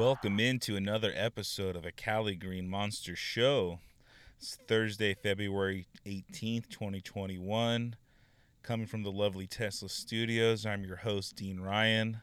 Welcome 0.00 0.40
into 0.40 0.76
another 0.76 1.12
episode 1.14 1.76
of 1.76 1.84
a 1.84 1.92
CaliGreenMonsta 1.92 3.14
Show. 3.14 3.80
It's 4.38 4.56
Thursday, 4.66 5.12
February 5.12 5.88
18th, 6.06 6.70
2021. 6.70 7.96
Coming 8.62 8.86
from 8.86 9.02
the 9.02 9.12
lovely 9.12 9.46
Tesla 9.46 9.90
Studios, 9.90 10.64
I'm 10.64 10.84
your 10.84 10.96
host, 10.96 11.36
Dean 11.36 11.60
Ryan, 11.60 12.22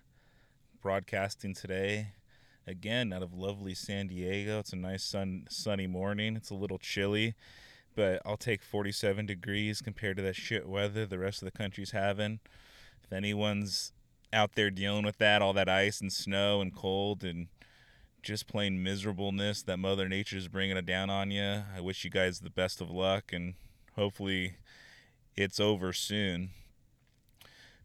broadcasting 0.82 1.54
today 1.54 2.14
again 2.66 3.14
out 3.14 3.22
of 3.22 3.36
lovely 3.36 3.76
San 3.76 4.08
Diego. 4.08 4.58
It's 4.58 4.74
a 4.74 4.76
nice 4.76 5.04
sun, 5.04 5.46
sunny 5.48 5.86
morning. 5.86 6.36
It's 6.36 6.50
a 6.50 6.56
little 6.56 6.80
chilly, 6.80 7.36
but 7.96 8.24
I'll 8.26 8.38
take 8.38 8.64
47 8.64 9.28
degrees 9.28 9.84
compared 9.84 10.18
to 10.18 10.24
that 10.24 10.36
shit 10.36 10.68
weather 10.68 11.06
the 11.06 11.20
rest 11.20 11.44
of 11.44 11.46
the 11.46 11.56
country's 11.56 11.92
having. 11.92 12.40
If 13.04 13.14
anyone's 13.14 13.94
out 14.34 14.56
there 14.56 14.72
dealing 14.72 15.06
with 15.06 15.20
that, 15.20 15.44
all 15.44 15.54
that 15.54 15.70
ice 15.70 16.02
and 16.02 16.12
snow 16.12 16.60
and 16.60 16.76
cold 16.76 17.24
and 17.24 17.50
just 18.22 18.48
plain 18.48 18.84
miserableness 18.84 19.62
that 19.64 19.78
Mother 19.78 20.10
Nature 20.10 20.38
is 20.38 20.48
bringing 20.48 20.78
it 20.78 20.86
down 20.86 21.10
on 21.10 21.32
you. 21.32 21.64
I 21.76 21.82
wish 21.82 22.04
you 22.04 22.10
guys 22.10 22.40
the 22.40 22.50
best 22.50 22.82
of 22.82 22.90
luck 22.90 23.32
and 23.32 23.56
hopefully 23.96 24.56
it's 25.36 25.60
over 25.60 25.94
soon. 25.94 26.50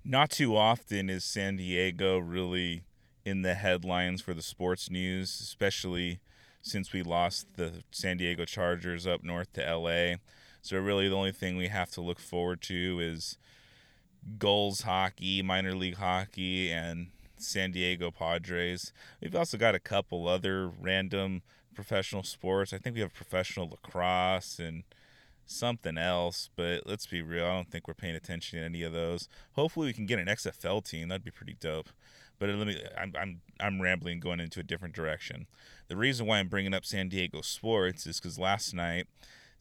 Not 0.04 0.30
too 0.30 0.56
often 0.56 1.08
is 1.08 1.24
San 1.24 1.56
Diego 1.56 2.18
really 2.18 2.82
in 3.24 3.42
the 3.42 3.54
headlines 3.54 4.20
for 4.20 4.34
the 4.34 4.42
sports 4.42 4.90
news, 4.90 5.40
especially 5.40 6.18
since 6.60 6.92
we 6.92 7.02
lost 7.02 7.56
the 7.56 7.84
San 7.90 8.16
Diego 8.16 8.44
Chargers 8.44 9.06
up 9.06 9.22
north 9.22 9.52
to 9.52 9.60
LA. 9.62 10.16
So, 10.60 10.78
really, 10.78 11.08
the 11.08 11.16
only 11.16 11.32
thing 11.32 11.56
we 11.56 11.68
have 11.68 11.90
to 11.92 12.00
look 12.00 12.18
forward 12.18 12.62
to 12.62 13.00
is 13.00 13.36
Gulls 14.38 14.82
hockey, 14.82 15.42
minor 15.42 15.74
league 15.74 15.96
hockey, 15.96 16.70
and 16.70 17.08
San 17.42 17.72
Diego 17.72 18.10
Padres. 18.10 18.92
We've 19.20 19.34
also 19.34 19.56
got 19.56 19.74
a 19.74 19.80
couple 19.80 20.28
other 20.28 20.68
random 20.68 21.42
professional 21.74 22.22
sports. 22.22 22.72
I 22.72 22.78
think 22.78 22.94
we 22.94 23.02
have 23.02 23.14
professional 23.14 23.68
lacrosse 23.68 24.58
and 24.58 24.84
something 25.46 25.98
else, 25.98 26.50
but 26.56 26.86
let's 26.86 27.06
be 27.06 27.22
real. 27.22 27.44
I 27.44 27.54
don't 27.54 27.70
think 27.70 27.88
we're 27.88 27.94
paying 27.94 28.14
attention 28.14 28.58
to 28.58 28.64
any 28.64 28.82
of 28.82 28.92
those. 28.92 29.28
Hopefully, 29.52 29.86
we 29.86 29.92
can 29.92 30.06
get 30.06 30.18
an 30.18 30.26
XFL 30.26 30.84
team. 30.84 31.08
That'd 31.08 31.24
be 31.24 31.30
pretty 31.30 31.56
dope. 31.58 31.88
But 32.38 32.50
uh, 32.50 32.54
let 32.54 32.66
me, 32.66 32.82
I'm, 32.98 33.12
I'm, 33.18 33.40
I'm 33.60 33.80
rambling, 33.80 34.20
going 34.20 34.40
into 34.40 34.60
a 34.60 34.64
different 34.64 34.94
direction. 34.94 35.46
The 35.88 35.96
reason 35.96 36.26
why 36.26 36.38
I'm 36.38 36.48
bringing 36.48 36.74
up 36.74 36.84
San 36.84 37.08
Diego 37.08 37.40
sports 37.40 38.06
is 38.06 38.18
because 38.18 38.38
last 38.38 38.74
night 38.74 39.06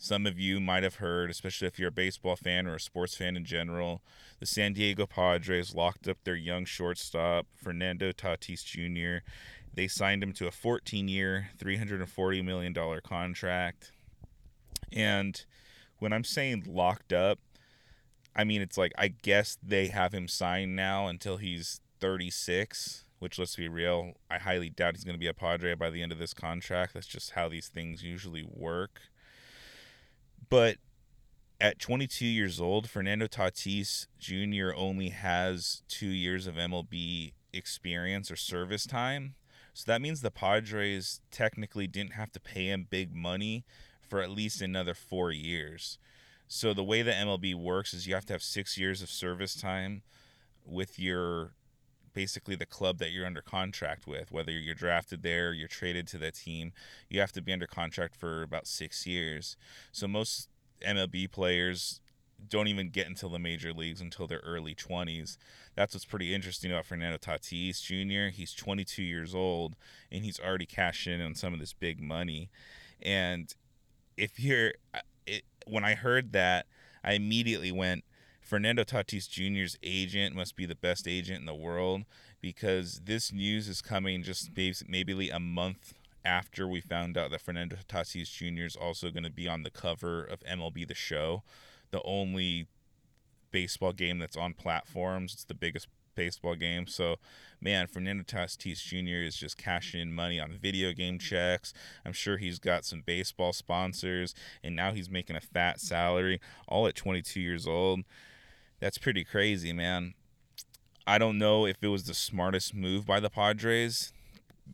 some 0.02 0.26
of 0.26 0.40
you 0.40 0.60
might 0.60 0.82
have 0.82 0.96
heard, 0.96 1.30
especially 1.30 1.68
if 1.68 1.78
you're 1.78 1.90
a 1.90 1.92
baseball 1.92 2.36
fan 2.36 2.66
or 2.66 2.74
a 2.74 2.80
sports 2.80 3.16
fan 3.16 3.38
in 3.38 3.46
general, 3.46 4.02
the 4.40 4.48
San 4.48 4.74
Diego 4.74 5.06
Padres 5.06 5.76
locked 5.76 6.08
up 6.08 6.18
their 6.24 6.36
young 6.36 6.66
shortstop, 6.66 7.46
Fernando 7.54 8.12
Tatis 8.12 8.66
Jr. 8.66 9.24
They 9.76 9.88
signed 9.88 10.24
him 10.24 10.34
to 10.34 10.48
a 10.48 10.52
14 10.52 11.08
year, 11.08 11.50
$340 11.60 12.44
million 12.44 12.74
contract. 13.04 13.92
And 14.92 15.46
when 16.00 16.14
I'm 16.14 16.24
saying 16.24 16.64
locked 16.68 17.14
up, 17.14 17.38
I 18.36 18.44
mean, 18.44 18.64
it's 18.64 18.80
like, 18.80 18.94
I 18.98 19.10
guess 19.10 19.60
they 19.62 19.90
have 19.90 20.16
him 20.16 20.28
signed 20.28 20.76
now 20.76 21.06
until 21.06 21.38
he's 21.38 21.80
36, 22.00 23.06
which 23.20 23.38
let's 23.38 23.56
be 23.56 23.68
real, 23.68 24.14
I 24.32 24.40
highly 24.40 24.72
doubt 24.72 24.96
he's 24.96 25.04
going 25.04 25.14
to 25.14 25.20
be 25.20 25.28
a 25.28 25.34
Padre 25.36 25.76
by 25.76 25.92
the 25.92 26.02
end 26.02 26.12
of 26.12 26.18
this 26.18 26.34
contract. 26.34 26.96
That's 26.96 27.06
just 27.06 27.34
how 27.34 27.48
these 27.50 27.68
things 27.68 28.02
usually 28.02 28.44
work. 28.44 29.00
But 30.50 30.78
at 31.60 31.80
22 31.80 32.26
years 32.26 32.60
old, 32.60 32.90
Fernando 32.90 33.28
Tatis 33.28 34.08
Jr. 34.20 34.74
only 34.76 35.10
has 35.10 35.84
two 35.88 36.08
years 36.08 36.48
of 36.48 36.56
MLB 36.56 37.34
experience 37.54 38.32
or 38.32 38.36
service 38.36 38.86
time. 38.86 39.36
So 39.74 39.84
that 39.88 40.02
means 40.02 40.22
the 40.22 40.32
Padres 40.32 41.22
technically 41.32 41.88
didn't 41.88 42.14
have 42.14 42.32
to 42.34 42.40
pay 42.40 42.68
him 42.68 42.88
big 42.90 43.16
money 43.16 43.64
for 44.02 44.22
at 44.22 44.30
least 44.30 44.62
another 44.62 44.94
four 44.94 45.32
years. 45.32 45.98
So 46.48 46.74
the 46.74 46.84
way 46.84 47.02
the 47.02 47.12
MLB 47.12 47.56
works 47.56 47.94
is 47.94 48.08
you 48.08 48.14
have 48.14 48.26
to 48.26 48.34
have 48.34 48.44
six 48.44 48.78
years 48.78 49.02
of 49.02 49.10
service 49.10 49.56
time 49.56 50.02
with 50.66 51.00
your 51.00 51.54
basically 52.14 52.56
the 52.56 52.66
club 52.66 52.98
that 53.00 53.12
you're 53.12 53.26
under 53.26 53.42
contract 53.42 54.08
with, 54.08 54.32
whether 54.32 54.52
you're 54.52 54.76
drafted 54.76 55.24
there, 55.24 55.54
you're 55.54 55.68
traded 55.68 56.08
to 56.08 56.18
that 56.20 56.36
team, 56.36 56.74
you 57.10 57.20
have 57.20 57.32
to 57.34 57.42
be 57.42 57.54
under 57.54 57.68
contract 57.68 58.16
for 58.16 58.44
about 58.44 58.68
six 58.68 59.06
years. 59.06 59.56
So 59.92 60.08
most 60.08 60.50
MLB 60.86 61.32
players 61.32 62.02
don't 62.50 62.68
even 62.68 62.90
get 62.90 63.08
into 63.08 63.28
the 63.28 63.40
major 63.40 63.74
leagues 63.74 64.02
until 64.02 64.28
their 64.28 64.40
early 64.40 64.74
20s. 64.74 65.38
That's 65.76 65.94
what's 65.94 66.06
pretty 66.06 66.34
interesting 66.34 66.72
about 66.72 66.86
Fernando 66.86 67.18
Tatis 67.18 67.82
Jr. 67.82 68.36
He's 68.36 68.54
22 68.54 69.04
years 69.04 69.36
old 69.36 69.76
and 70.12 70.24
he's 70.24 70.40
already 70.40 70.66
cashed 70.66 71.08
in 71.08 71.22
on 71.22 71.36
some 71.36 71.54
of 71.54 71.60
this 71.60 71.74
big 71.74 72.02
money. 72.02 72.50
And 73.02 73.54
if 74.18 74.40
you're, 74.40 74.74
uh, 74.94 75.00
it, 75.26 75.44
when 75.68 75.84
I 75.84 75.96
heard 75.96 76.34
that, 76.34 76.66
I 77.04 77.14
immediately 77.14 77.72
went, 77.72 78.04
Fernando 78.52 78.84
Tatis 78.84 79.30
Jr.'s 79.30 79.78
agent 79.82 80.36
must 80.36 80.58
be 80.58 80.66
the 80.66 80.76
best 80.76 81.08
agent 81.08 81.40
in 81.40 81.46
the 81.46 81.56
world 81.56 82.04
because 82.42 83.00
this 83.06 83.32
news 83.32 83.70
is 83.70 83.82
coming 83.82 84.24
just 84.24 84.50
maybe 84.90 85.30
a 85.30 85.40
month 85.40 85.94
after 86.26 86.68
we 86.68 86.82
found 86.82 87.18
out 87.18 87.32
that 87.32 87.40
Fernando 87.40 87.78
Tatis 87.88 88.30
Jr. 88.30 88.66
is 88.66 88.76
also 88.76 89.10
going 89.10 89.24
to 89.24 89.32
be 89.32 89.48
on 89.48 89.64
the 89.64 89.70
cover 89.70 90.22
of 90.22 90.42
MLB 90.42 90.86
The 90.86 90.94
Show, 90.94 91.44
the 91.92 92.04
only 92.04 92.68
baseball 93.52 93.94
game 93.94 94.20
that's 94.20 94.36
on 94.36 94.54
platforms. 94.54 95.32
It's 95.32 95.46
the 95.46 95.54
biggest 95.54 95.88
baseball 96.16 96.56
game. 96.56 96.88
So, 96.88 97.20
man, 97.62 97.88
Fernando 97.88 98.26
Tatis 98.26 98.84
Jr. 98.84 99.24
is 99.26 99.38
just 99.38 99.58
cashing 99.58 100.02
in 100.02 100.12
money 100.12 100.42
on 100.42 100.52
video 100.62 100.92
game 100.92 101.20
checks. 101.20 101.74
I'm 102.06 102.12
sure 102.12 102.36
he's 102.36 102.60
got 102.60 102.84
some 102.84 103.02
baseball 103.06 103.54
sponsors, 103.54 104.36
and 104.62 104.76
now 104.76 104.92
he's 104.92 105.10
making 105.10 105.38
a 105.38 105.42
fat 105.42 105.80
salary, 105.80 106.42
all 106.68 106.86
at 106.86 106.96
22 106.96 107.40
years 107.40 107.66
old. 107.66 108.02
That's 108.82 108.98
pretty 108.98 109.24
crazy, 109.24 109.72
man. 109.72 110.16
I 111.06 111.20
don't 111.20 111.38
know 111.38 111.68
if 111.68 111.78
it 111.84 111.88
was 111.88 112.06
the 112.06 112.16
smartest 112.16 112.74
move 112.74 113.06
by 113.06 113.20
the 113.20 113.30
Padres. 113.30 114.12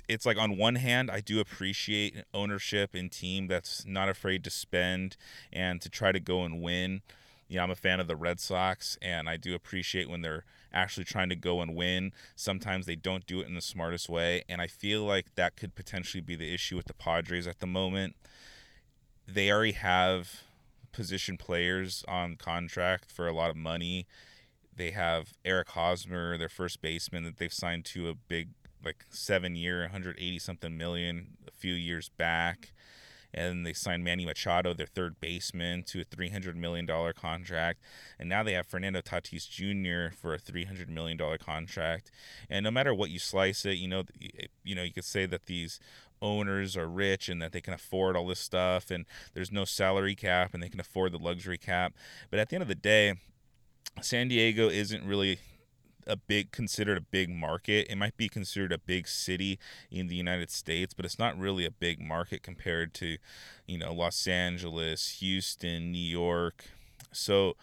It's 0.08 0.26
like 0.26 0.38
on 0.38 0.58
one 0.58 0.76
hand, 0.76 1.12
I 1.12 1.20
do 1.20 1.42
appreciate 1.42 2.24
ownership 2.34 2.96
and 2.96 3.12
team 3.12 3.48
that's 3.48 3.86
not 3.86 4.08
afraid 4.08 4.46
to 4.46 4.50
spend 4.50 5.18
and 5.52 5.82
to 5.82 5.90
try 5.90 6.14
to 6.14 6.22
go 6.22 6.44
and 6.44 6.62
win. 6.62 7.02
You 7.50 7.58
know, 7.58 7.64
I'm 7.64 7.72
a 7.72 7.76
fan 7.76 8.00
of 8.00 8.08
the 8.08 8.16
Red 8.16 8.40
Sox, 8.40 8.98
and 9.02 9.28
I 9.28 9.36
do 9.36 9.54
appreciate 9.54 10.10
when 10.10 10.22
they're 10.22 10.46
actually 10.72 11.06
trying 11.06 11.30
to 11.30 11.36
go 11.36 11.60
and 11.60 11.76
win. 11.76 12.14
Sometimes 12.36 12.86
they 12.86 12.96
don't 12.96 13.26
do 13.26 13.42
it 13.42 13.48
in 13.48 13.56
the 13.56 13.62
smartest 13.62 14.08
way, 14.08 14.44
and 14.48 14.62
I 14.62 14.68
feel 14.68 15.04
like 15.04 15.36
that 15.36 15.58
could 15.58 15.76
potentially 15.76 16.22
be 16.22 16.36
the 16.36 16.54
issue 16.54 16.78
with 16.78 16.86
the 16.86 16.94
Padres 16.94 17.48
at 17.48 17.60
the 17.60 17.68
moment. 17.68 18.16
They 19.28 19.52
already 19.52 19.74
have 19.74 20.44
position 20.92 21.38
players 21.38 22.04
on 22.08 22.36
contract 22.36 23.12
for 23.12 23.28
a 23.28 23.34
lot 23.34 23.50
of 23.50 23.56
money. 23.56 24.08
They 24.76 24.92
have 24.92 25.34
Eric 25.44 25.70
Hosmer, 25.70 26.38
their 26.38 26.50
first 26.50 26.82
baseman, 26.82 27.24
that 27.24 27.38
they've 27.38 27.54
signed 27.54 27.86
to 27.86 28.10
a 28.10 28.14
big, 28.14 28.50
like 28.84 29.06
seven 29.10 29.56
year, 29.56 29.82
180 29.82 30.40
something 30.40 30.78
million 30.78 31.38
a 31.48 31.52
few 31.52 31.74
years 31.74 32.10
back. 32.10 32.74
And 33.34 33.66
they 33.66 33.74
signed 33.74 34.04
Manny 34.04 34.26
Machado, 34.26 34.74
their 34.74 34.88
third 34.88 35.20
baseman, 35.20 35.84
to 35.84 36.02
a 36.02 36.06
$300 36.06 36.56
million 36.56 36.88
contract. 37.14 37.82
And 38.18 38.30
now 38.30 38.42
they 38.42 38.54
have 38.54 38.66
Fernando 38.66 39.02
Tatis 39.02 39.48
Jr. 39.50 40.16
for 40.16 40.34
a 40.34 40.40
$300 40.40 40.88
million 40.88 41.20
contract. 41.38 42.10
And 42.50 42.64
no 42.64 42.72
matter 42.72 42.94
what 42.94 43.10
you 43.10 43.20
slice 43.20 43.66
it, 43.66 43.78
you 43.78 43.88
know, 43.88 44.04
you 44.64 44.76
know, 44.76 44.84
you 44.84 44.94
could 44.94 45.04
say 45.04 45.26
that 45.26 45.46
these 45.46 45.80
owners 46.22 46.76
are 46.76 46.88
rich 46.88 47.30
and 47.30 47.42
that 47.42 47.52
they 47.52 47.62
can 47.62 47.74
afford 47.74 48.16
all 48.16 48.28
this 48.28 48.40
stuff 48.40 48.92
and 48.92 49.06
there's 49.34 49.52
no 49.52 49.66
salary 49.66 50.16
cap 50.16 50.54
and 50.54 50.62
they 50.62 50.70
can 50.70 50.80
afford 50.80 51.12
the 51.12 51.18
luxury 51.18 51.58
cap. 51.58 51.94
But 52.30 52.40
at 52.40 52.50
the 52.50 52.56
end 52.56 52.62
of 52.64 52.68
the 52.68 52.76
day, 52.76 53.16
San 54.02 54.28
Diego 54.28 54.70
isn't 54.70 55.06
really 55.06 55.40
a 56.06 56.16
big 56.16 56.52
considered 56.52 56.98
a 56.98 57.02
big 57.02 57.30
market. 57.30 57.88
It 57.90 57.98
might 57.98 58.18
be 58.18 58.30
considered 58.30 58.72
a 58.72 58.78
big 58.78 59.08
city 59.08 59.60
in 59.92 60.08
the 60.08 60.16
United 60.16 60.50
States, 60.50 60.94
but 60.94 61.06
it's 61.06 61.20
not 61.20 61.38
really 61.38 61.66
a 61.66 61.72
big 61.72 62.00
market 62.00 62.44
compared 62.44 62.94
to, 62.96 63.18
you 63.68 63.78
know, 63.78 63.94
Los 63.94 64.26
Angeles, 64.28 65.18
Houston, 65.20 65.92
New 65.92 66.00
York. 66.00 66.66
So 67.12 67.56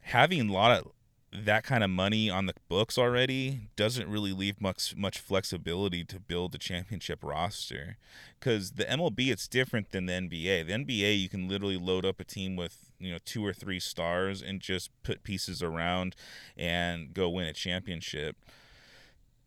having 0.00 0.48
a 0.48 0.52
lot 0.52 0.72
of 0.72 0.92
that 1.32 1.62
kind 1.62 1.84
of 1.84 1.90
money 1.90 2.30
on 2.30 2.46
the 2.46 2.54
books 2.68 2.96
already 2.96 3.68
doesn't 3.76 4.08
really 4.08 4.32
leave 4.32 4.60
much 4.60 4.96
much 4.96 5.18
flexibility 5.18 6.02
to 6.04 6.18
build 6.18 6.54
a 6.54 6.58
championship 6.58 7.22
roster 7.22 7.96
because 8.38 8.72
the 8.72 8.84
MLB 8.84 9.28
it's 9.28 9.46
different 9.46 9.90
than 9.90 10.06
the 10.06 10.14
NBA. 10.14 10.66
The 10.66 10.72
NBA 10.72 11.20
you 11.20 11.28
can 11.28 11.48
literally 11.48 11.76
load 11.76 12.04
up 12.04 12.20
a 12.20 12.24
team 12.24 12.56
with 12.56 12.90
you 12.98 13.12
know 13.12 13.18
two 13.24 13.44
or 13.44 13.52
three 13.52 13.80
stars 13.80 14.40
and 14.40 14.60
just 14.60 14.90
put 15.02 15.22
pieces 15.22 15.62
around 15.62 16.16
and 16.56 17.12
go 17.12 17.28
win 17.28 17.46
a 17.46 17.52
championship. 17.52 18.36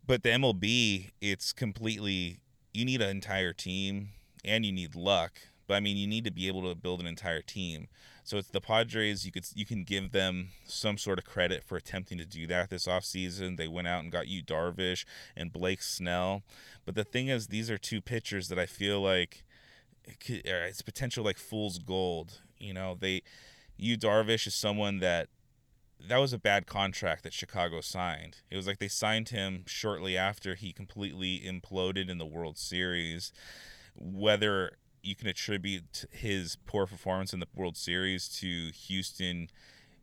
But 0.06 0.24
the 0.24 0.30
MLB 0.30 1.12
it's 1.19 1.51
completely 1.51 2.42
you 2.74 2.86
need 2.86 3.01
an 3.01 3.10
entire 3.10 3.54
team 3.54 4.10
and 4.45 4.66
you 4.66 4.72
need 4.72 4.95
luck 4.95 5.39
But 5.71 5.77
I 5.77 5.79
mean, 5.79 5.95
you 5.95 6.06
need 6.06 6.25
to 6.25 6.31
be 6.31 6.50
able 6.50 6.68
to 6.68 6.75
build 6.75 7.00
an 7.00 7.07
entire 7.07 7.41
team. 7.41 7.88
So 8.25 8.35
it's 8.35 8.50
the 8.50 8.59
Padres. 8.59 9.25
You 9.25 9.31
could 9.31 9.45
you 9.56 9.65
can 9.65 9.85
give 9.85 10.12
them 10.12 10.50
some 10.65 10.97
sort 10.97 11.18
of 11.18 11.23
credit 11.23 11.63
for 11.63 11.77
attempting 11.77 12.18
to 12.18 12.25
do 12.25 12.45
that 12.47 12.69
this 12.69 12.88
offseason. 12.88 13.56
They 13.56 13.69
went 13.69 13.88
out 13.88 14.03
and 14.03 14.12
got 14.12 14.27
Yu 14.27 14.44
Darvish 14.44 15.06
and 15.33 15.53
Blake 15.53 15.81
Snell. 15.81 16.44
But 16.83 16.95
the 16.95 17.06
thing 17.06 17.29
is, 17.29 17.47
these 17.47 17.71
are 17.71 17.77
two 17.77 18.01
pitchers 18.01 18.50
that 18.50 18.59
I 18.59 18.65
feel 18.65 19.00
like 19.00 19.45
uh, 20.09 20.44
it's 20.68 20.81
potential 20.81 21.23
like 21.23 21.38
fool's 21.38 21.79
gold. 21.79 22.41
You 22.57 22.73
know, 22.73 22.97
they 23.00 23.21
Yu 23.77 23.97
Darvish 23.97 24.47
is 24.47 24.53
someone 24.53 25.00
that 25.00 25.29
that 26.06 26.18
was 26.18 26.33
a 26.33 26.38
bad 26.38 26.68
contract 26.68 27.23
that 27.23 27.31
Chicago 27.31 27.79
signed. 27.79 28.39
It 28.50 28.57
was 28.57 28.68
like 28.68 28.79
they 28.79 28.89
signed 28.89 29.29
him 29.29 29.63
shortly 29.68 30.18
after 30.18 30.56
he 30.56 30.73
completely 30.73 31.39
imploded 31.39 32.09
in 32.09 32.18
the 32.18 32.25
World 32.25 32.57
Series. 32.57 33.31
Whether 33.95 34.73
you 35.03 35.15
can 35.15 35.27
attribute 35.27 36.06
his 36.12 36.57
poor 36.65 36.86
performance 36.86 37.33
in 37.33 37.39
the 37.39 37.48
World 37.56 37.77
Series 37.77 38.27
to 38.39 38.71
Houston 38.88 39.50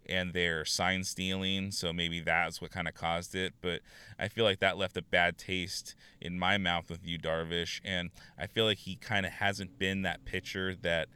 and 0.08 0.32
their 0.32 0.64
sign 0.64 1.04
stealing, 1.04 1.70
so 1.70 1.92
maybe 1.92 2.20
that's 2.20 2.60
what 2.62 2.70
kind 2.70 2.88
of 2.88 2.94
caused 2.94 3.34
it. 3.34 3.52
But 3.60 3.80
I 4.18 4.28
feel 4.28 4.44
like 4.44 4.60
that 4.60 4.78
left 4.78 4.96
a 4.96 5.02
bad 5.02 5.36
taste 5.36 5.94
in 6.20 6.38
my 6.38 6.56
mouth 6.56 6.88
with 6.88 7.06
Yu 7.06 7.18
Darvish, 7.18 7.80
and 7.84 8.10
I 8.38 8.46
feel 8.46 8.64
like 8.64 8.78
he 8.78 8.96
kind 8.96 9.26
of 9.26 9.32
hasn't 9.32 9.78
been 9.78 10.02
that 10.02 10.24
pitcher 10.24 10.74
that 10.82 11.08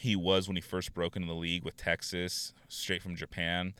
he 0.00 0.16
was 0.16 0.48
when 0.48 0.56
he 0.56 0.60
first 0.60 0.92
broke 0.92 1.14
into 1.14 1.28
the 1.28 1.34
league 1.34 1.64
with 1.64 1.76
Texas, 1.76 2.52
straight 2.68 3.02
from 3.02 3.16
Japan. 3.16 3.74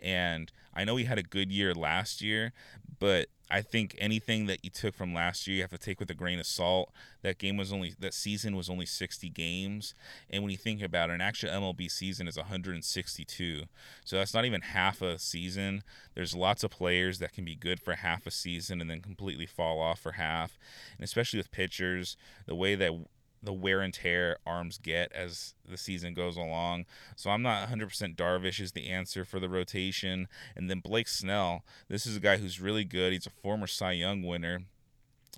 And 0.00 0.50
I 0.74 0.84
know 0.84 0.96
he 0.96 1.04
had 1.04 1.18
a 1.18 1.22
good 1.22 1.52
year 1.52 1.74
last 1.74 2.22
year, 2.22 2.52
but 2.98 3.28
I 3.50 3.62
think 3.62 3.96
anything 3.98 4.46
that 4.46 4.64
you 4.64 4.70
took 4.70 4.94
from 4.94 5.12
last 5.12 5.46
year, 5.46 5.56
you 5.56 5.62
have 5.62 5.70
to 5.70 5.78
take 5.78 5.98
with 5.98 6.10
a 6.10 6.14
grain 6.14 6.38
of 6.38 6.46
salt. 6.46 6.92
That 7.22 7.38
game 7.38 7.56
was 7.56 7.72
only 7.72 7.94
that 7.98 8.14
season 8.14 8.56
was 8.56 8.70
only 8.70 8.86
60 8.86 9.28
games, 9.30 9.94
and 10.30 10.42
when 10.42 10.50
you 10.50 10.56
think 10.56 10.82
about 10.82 11.10
it, 11.10 11.14
an 11.14 11.20
actual 11.20 11.50
MLB 11.50 11.90
season 11.90 12.28
is 12.28 12.36
162. 12.36 13.62
So 14.04 14.16
that's 14.16 14.34
not 14.34 14.44
even 14.44 14.60
half 14.62 15.02
a 15.02 15.18
season. 15.18 15.82
There's 16.14 16.34
lots 16.34 16.62
of 16.62 16.70
players 16.70 17.18
that 17.18 17.32
can 17.32 17.44
be 17.44 17.56
good 17.56 17.80
for 17.80 17.94
half 17.94 18.26
a 18.26 18.30
season 18.30 18.80
and 18.80 18.88
then 18.88 19.00
completely 19.00 19.46
fall 19.46 19.80
off 19.80 20.00
for 20.00 20.12
half, 20.12 20.58
and 20.96 21.04
especially 21.04 21.38
with 21.38 21.50
pitchers, 21.50 22.16
the 22.46 22.54
way 22.54 22.74
that 22.76 22.92
the 23.42 23.52
wear 23.52 23.80
and 23.80 23.94
tear 23.94 24.38
arms 24.46 24.78
get 24.78 25.12
as 25.12 25.54
the 25.68 25.76
season 25.76 26.14
goes 26.14 26.36
along. 26.36 26.84
So 27.16 27.30
I'm 27.30 27.42
not 27.42 27.68
100% 27.68 28.16
Darvish 28.16 28.60
is 28.60 28.72
the 28.72 28.88
answer 28.88 29.24
for 29.24 29.40
the 29.40 29.48
rotation. 29.48 30.28
And 30.54 30.68
then 30.68 30.80
Blake 30.80 31.08
Snell, 31.08 31.64
this 31.88 32.06
is 32.06 32.16
a 32.16 32.20
guy 32.20 32.36
who's 32.36 32.60
really 32.60 32.84
good. 32.84 33.12
He's 33.12 33.26
a 33.26 33.30
former 33.30 33.66
Cy 33.66 33.92
Young 33.92 34.22
winner. 34.22 34.62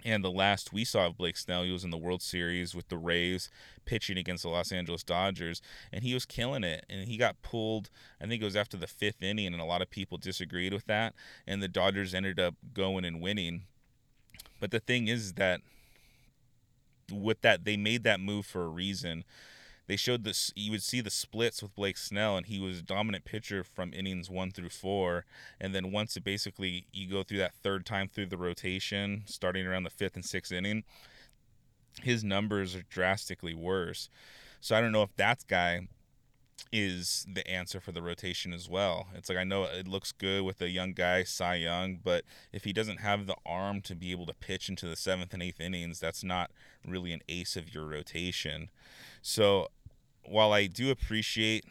And 0.05 0.25
the 0.25 0.31
last 0.31 0.73
we 0.73 0.85
saw 0.85 1.07
of 1.07 1.17
Blake 1.17 1.37
Snell, 1.37 1.63
he 1.63 1.71
was 1.71 1.85
in 1.85 1.91
the 1.91 1.97
World 1.97 2.23
Series 2.23 2.75
with 2.75 2.89
the 2.89 2.97
Rays 2.97 3.51
pitching 3.85 4.19
against 4.19 4.43
the 4.43 4.49
Los 4.49 4.73
Angeles 4.73 5.05
Dodgers, 5.05 5.63
and 5.93 6.03
he 6.03 6.15
was 6.15 6.25
killing 6.25 6.65
it. 6.65 6.85
And 6.89 7.07
he 7.07 7.17
got 7.17 7.43
pulled, 7.43 7.89
I 8.21 8.27
think 8.27 8.43
it 8.43 8.45
was 8.45 8.57
after 8.57 8.77
the 8.77 8.87
fifth 8.87 9.23
inning, 9.23 9.53
and 9.53 9.61
a 9.61 9.67
lot 9.67 9.83
of 9.83 9.91
people 9.91 10.19
disagreed 10.19 10.73
with 10.73 10.87
that. 10.87 11.15
And 11.47 11.63
the 11.63 11.69
Dodgers 11.69 12.15
ended 12.15 12.41
up 12.41 12.55
going 12.75 13.05
and 13.05 13.21
winning. 13.21 13.63
But 14.59 14.71
the 14.73 14.81
thing 14.81 15.09
is 15.09 15.35
that 15.35 15.61
with 17.11 17.41
that 17.43 17.65
they 17.65 17.77
made 17.77 18.05
that 18.05 18.21
move 18.21 18.47
for 18.47 18.65
a 18.65 18.69
reason. 18.69 19.25
They 19.89 19.97
showed 19.97 20.25
this. 20.25 20.53
You 20.55 20.71
would 20.71 20.83
see 20.83 21.01
the 21.01 21.11
splits 21.11 21.63
with 21.63 21.75
Blake 21.75 21.97
Snell, 21.97 22.37
and 22.37 22.47
he 22.47 22.61
was 22.61 22.79
a 22.79 22.83
dominant 22.83 23.25
pitcher 23.25 23.65
from 23.65 23.93
innings 23.93 24.31
one 24.31 24.51
through 24.53 24.71
four. 24.71 25.25
And 25.61 25.75
then 25.75 25.91
once 25.91 26.17
it 26.17 26.25
basically 26.25 26.87
you 26.93 27.09
go 27.09 27.23
through 27.23 27.39
that 27.39 27.55
third 27.63 27.85
time 27.85 28.09
through 28.09 28.27
the 28.27 28.37
rotation, 28.37 29.25
starting 29.27 29.67
around 29.67 29.83
the 29.83 29.91
fifth 29.91 30.15
and 30.15 30.25
sixth 30.25 30.53
inning, 30.53 30.85
his 32.01 32.23
numbers 32.23 32.75
are 32.75 32.85
drastically 32.89 33.55
worse. 33.55 34.09
So 34.61 34.77
I 34.77 34.81
don't 34.81 34.93
know 34.93 35.03
if 35.03 35.15
that 35.17 35.45
guy 35.49 35.89
is 36.71 37.27
the 37.33 37.47
answer 37.49 37.81
for 37.81 37.93
the 37.93 38.03
rotation 38.03 38.53
as 38.53 38.69
well. 38.69 39.09
It's 39.15 39.29
like 39.29 39.39
I 39.39 39.45
know 39.45 39.65
it 39.65 39.89
looks 39.89 40.13
good 40.13 40.43
with 40.45 40.61
a 40.61 40.71
young 40.71 40.93
guy, 40.93 41.25
Cy 41.25 41.57
Young, 41.57 41.99
but 42.03 42.25
if 42.53 42.65
he 42.65 42.73
doesn't 42.73 43.01
have 43.01 43.27
the 43.27 43.37
arm 43.45 43.81
to 43.83 43.95
be 43.95 44.11
able 44.13 44.27
to 44.27 44.35
pitch 44.35 44.69
into 44.69 44.87
the 44.87 44.97
seventh 44.97 45.35
and 45.35 45.43
eighth 45.43 45.61
innings, 45.61 46.01
that's 46.01 46.25
not 46.25 46.51
really 46.87 47.13
an 47.13 47.23
ace 47.29 47.57
of 47.57 47.75
your 47.75 47.87
rotation. 47.87 48.71
So 49.21 49.69
while 50.25 50.53
I 50.53 50.67
do 50.67 50.91
appreciate 50.91 51.65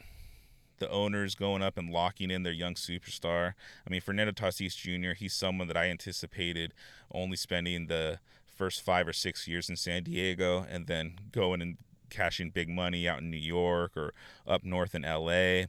the 0.78 0.90
owners 0.90 1.34
going 1.34 1.62
up 1.62 1.78
and 1.78 1.90
locking 1.90 2.30
in 2.30 2.42
their 2.42 2.52
young 2.52 2.74
superstar, 2.74 3.54
I 3.86 3.90
mean 3.90 4.00
Fernando 4.00 4.32
Tatis 4.32 4.76
Jr., 4.76 5.14
he's 5.14 5.34
someone 5.34 5.68
that 5.68 5.76
I 5.76 5.86
anticipated 5.86 6.74
only 7.12 7.36
spending 7.36 7.86
the 7.86 8.18
first 8.56 8.82
five 8.82 9.08
or 9.08 9.12
six 9.12 9.48
years 9.48 9.68
in 9.68 9.76
San 9.76 10.04
Diego 10.04 10.66
and 10.70 10.86
then 10.86 11.18
going 11.32 11.62
and 11.62 11.78
cashing 12.12 12.50
big 12.50 12.68
money 12.68 13.08
out 13.08 13.20
in 13.20 13.30
New 13.30 13.36
York 13.36 13.96
or 13.96 14.12
up 14.46 14.62
north 14.62 14.94
in 14.94 15.02
LA. 15.02 15.64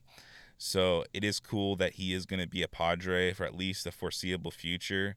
So 0.57 1.03
it 1.13 1.23
is 1.23 1.39
cool 1.39 1.75
that 1.77 1.93
he 1.93 2.13
is 2.13 2.25
going 2.25 2.39
to 2.41 2.47
be 2.47 2.61
a 2.61 2.67
Padre 2.67 3.33
for 3.33 3.43
at 3.45 3.55
least 3.55 3.83
the 3.83 3.91
foreseeable 3.91 4.51
future. 4.51 5.15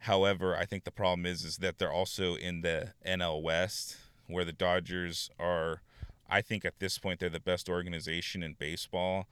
However, 0.00 0.56
I 0.56 0.66
think 0.66 0.84
the 0.84 0.90
problem 0.90 1.26
is 1.26 1.44
is 1.44 1.56
that 1.58 1.78
they're 1.78 1.92
also 1.92 2.34
in 2.34 2.60
the 2.60 2.92
NL 3.06 3.42
West 3.42 3.96
where 4.26 4.44
the 4.44 4.52
Dodgers 4.52 5.30
are 5.38 5.80
I 6.30 6.42
think 6.42 6.64
at 6.64 6.78
this 6.78 6.98
point 6.98 7.20
they're 7.20 7.30
the 7.30 7.40
best 7.40 7.68
organization 7.68 8.42
in 8.42 8.54
baseball. 8.58 9.26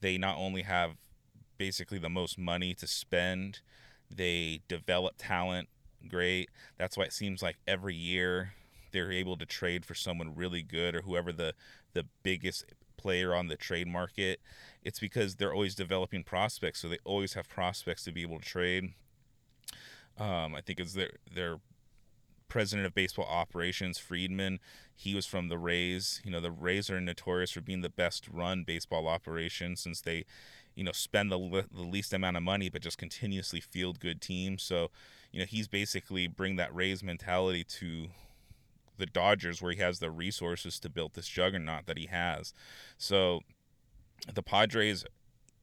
They 0.00 0.16
not 0.16 0.36
only 0.36 0.62
have 0.62 0.92
basically 1.58 1.98
the 1.98 2.08
most 2.08 2.38
money 2.38 2.72
to 2.74 2.86
spend, 2.86 3.60
they 4.14 4.60
develop 4.68 5.14
talent 5.18 5.68
great. 6.08 6.50
That's 6.78 6.96
why 6.96 7.04
it 7.04 7.12
seems 7.12 7.42
like 7.42 7.56
every 7.66 7.96
year 7.96 8.52
they're 8.96 9.12
able 9.12 9.36
to 9.36 9.44
trade 9.44 9.84
for 9.84 9.94
someone 9.94 10.34
really 10.34 10.62
good 10.62 10.94
or 10.94 11.02
whoever 11.02 11.32
the 11.32 11.54
the 11.92 12.06
biggest 12.22 12.64
player 12.96 13.34
on 13.34 13.48
the 13.48 13.56
trade 13.56 13.86
market, 13.86 14.40
it's 14.82 14.98
because 14.98 15.36
they're 15.36 15.52
always 15.52 15.74
developing 15.74 16.24
prospects, 16.24 16.80
so 16.80 16.88
they 16.88 16.98
always 17.04 17.34
have 17.34 17.48
prospects 17.48 18.04
to 18.04 18.12
be 18.12 18.22
able 18.22 18.38
to 18.38 18.44
trade. 18.44 18.94
Um, 20.18 20.54
I 20.54 20.62
think 20.62 20.80
it's 20.80 20.94
their 20.94 21.10
their 21.32 21.58
president 22.48 22.86
of 22.86 22.94
baseball 22.94 23.26
operations, 23.26 23.98
Friedman. 23.98 24.60
He 24.94 25.14
was 25.14 25.26
from 25.26 25.48
the 25.48 25.58
Rays. 25.58 26.22
You 26.24 26.30
know, 26.30 26.40
the 26.40 26.50
Rays 26.50 26.88
are 26.88 27.00
notorious 27.00 27.50
for 27.50 27.60
being 27.60 27.82
the 27.82 27.90
best 27.90 28.28
run 28.28 28.64
baseball 28.64 29.08
operation 29.08 29.76
since 29.76 30.00
they, 30.00 30.24
you 30.74 30.84
know, 30.84 30.92
spend 30.92 31.30
the, 31.30 31.66
the 31.70 31.82
least 31.82 32.14
amount 32.14 32.38
of 32.38 32.42
money 32.42 32.70
but 32.70 32.82
just 32.82 32.96
continuously 32.96 33.60
field 33.60 34.00
good 34.00 34.22
teams. 34.22 34.62
So, 34.62 34.90
you 35.32 35.40
know, 35.40 35.46
he's 35.46 35.68
basically 35.68 36.28
bring 36.28 36.56
that 36.56 36.74
Rays 36.74 37.02
mentality 37.02 37.62
to 37.64 38.08
the 38.98 39.06
Dodgers 39.06 39.60
where 39.60 39.72
he 39.72 39.80
has 39.80 39.98
the 39.98 40.10
resources 40.10 40.78
to 40.80 40.88
build 40.88 41.14
this 41.14 41.28
juggernaut 41.28 41.86
that 41.86 41.98
he 41.98 42.06
has. 42.06 42.52
So 42.98 43.40
the 44.32 44.42
Padres 44.42 45.04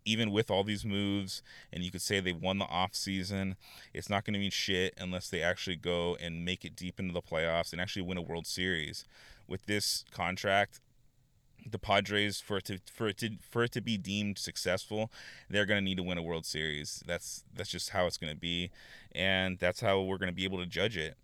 even 0.05 0.31
with 0.31 0.51
all 0.51 0.63
these 0.63 0.85
moves 0.85 1.41
and 1.71 1.83
you 1.83 1.91
could 1.91 2.01
say 2.01 2.19
they 2.19 2.33
won 2.33 2.57
the 2.57 2.65
off 2.65 2.95
season, 2.95 3.55
it's 3.93 4.09
not 4.09 4.25
going 4.25 4.33
to 4.33 4.39
mean 4.39 4.51
shit 4.51 4.93
unless 4.97 5.29
they 5.29 5.41
actually 5.41 5.75
go 5.75 6.17
and 6.21 6.45
make 6.45 6.65
it 6.65 6.75
deep 6.75 6.99
into 6.99 7.13
the 7.13 7.21
playoffs 7.21 7.71
and 7.71 7.81
actually 7.81 8.01
win 8.01 8.17
a 8.17 8.21
World 8.21 8.47
Series. 8.47 9.05
With 9.47 9.65
this 9.65 10.05
contract, 10.11 10.79
the 11.69 11.79
Padres 11.79 12.41
for 12.41 12.57
it 12.57 12.65
to 12.65 12.79
for 12.91 13.07
it 13.07 13.17
to 13.19 13.31
for 13.49 13.63
it 13.63 13.71
to 13.71 13.81
be 13.81 13.97
deemed 13.97 14.37
successful, 14.37 15.11
they're 15.49 15.65
going 15.65 15.79
to 15.79 15.83
need 15.83 15.97
to 15.97 16.03
win 16.03 16.17
a 16.17 16.23
World 16.23 16.45
Series. 16.45 17.03
That's 17.05 17.43
that's 17.53 17.69
just 17.69 17.89
how 17.91 18.05
it's 18.05 18.17
going 18.17 18.33
to 18.33 18.39
be, 18.39 18.71
and 19.13 19.59
that's 19.59 19.79
how 19.79 20.01
we're 20.01 20.17
going 20.17 20.29
to 20.29 20.35
be 20.35 20.43
able 20.43 20.59
to 20.59 20.65
judge 20.65 20.97
it. 20.97 21.15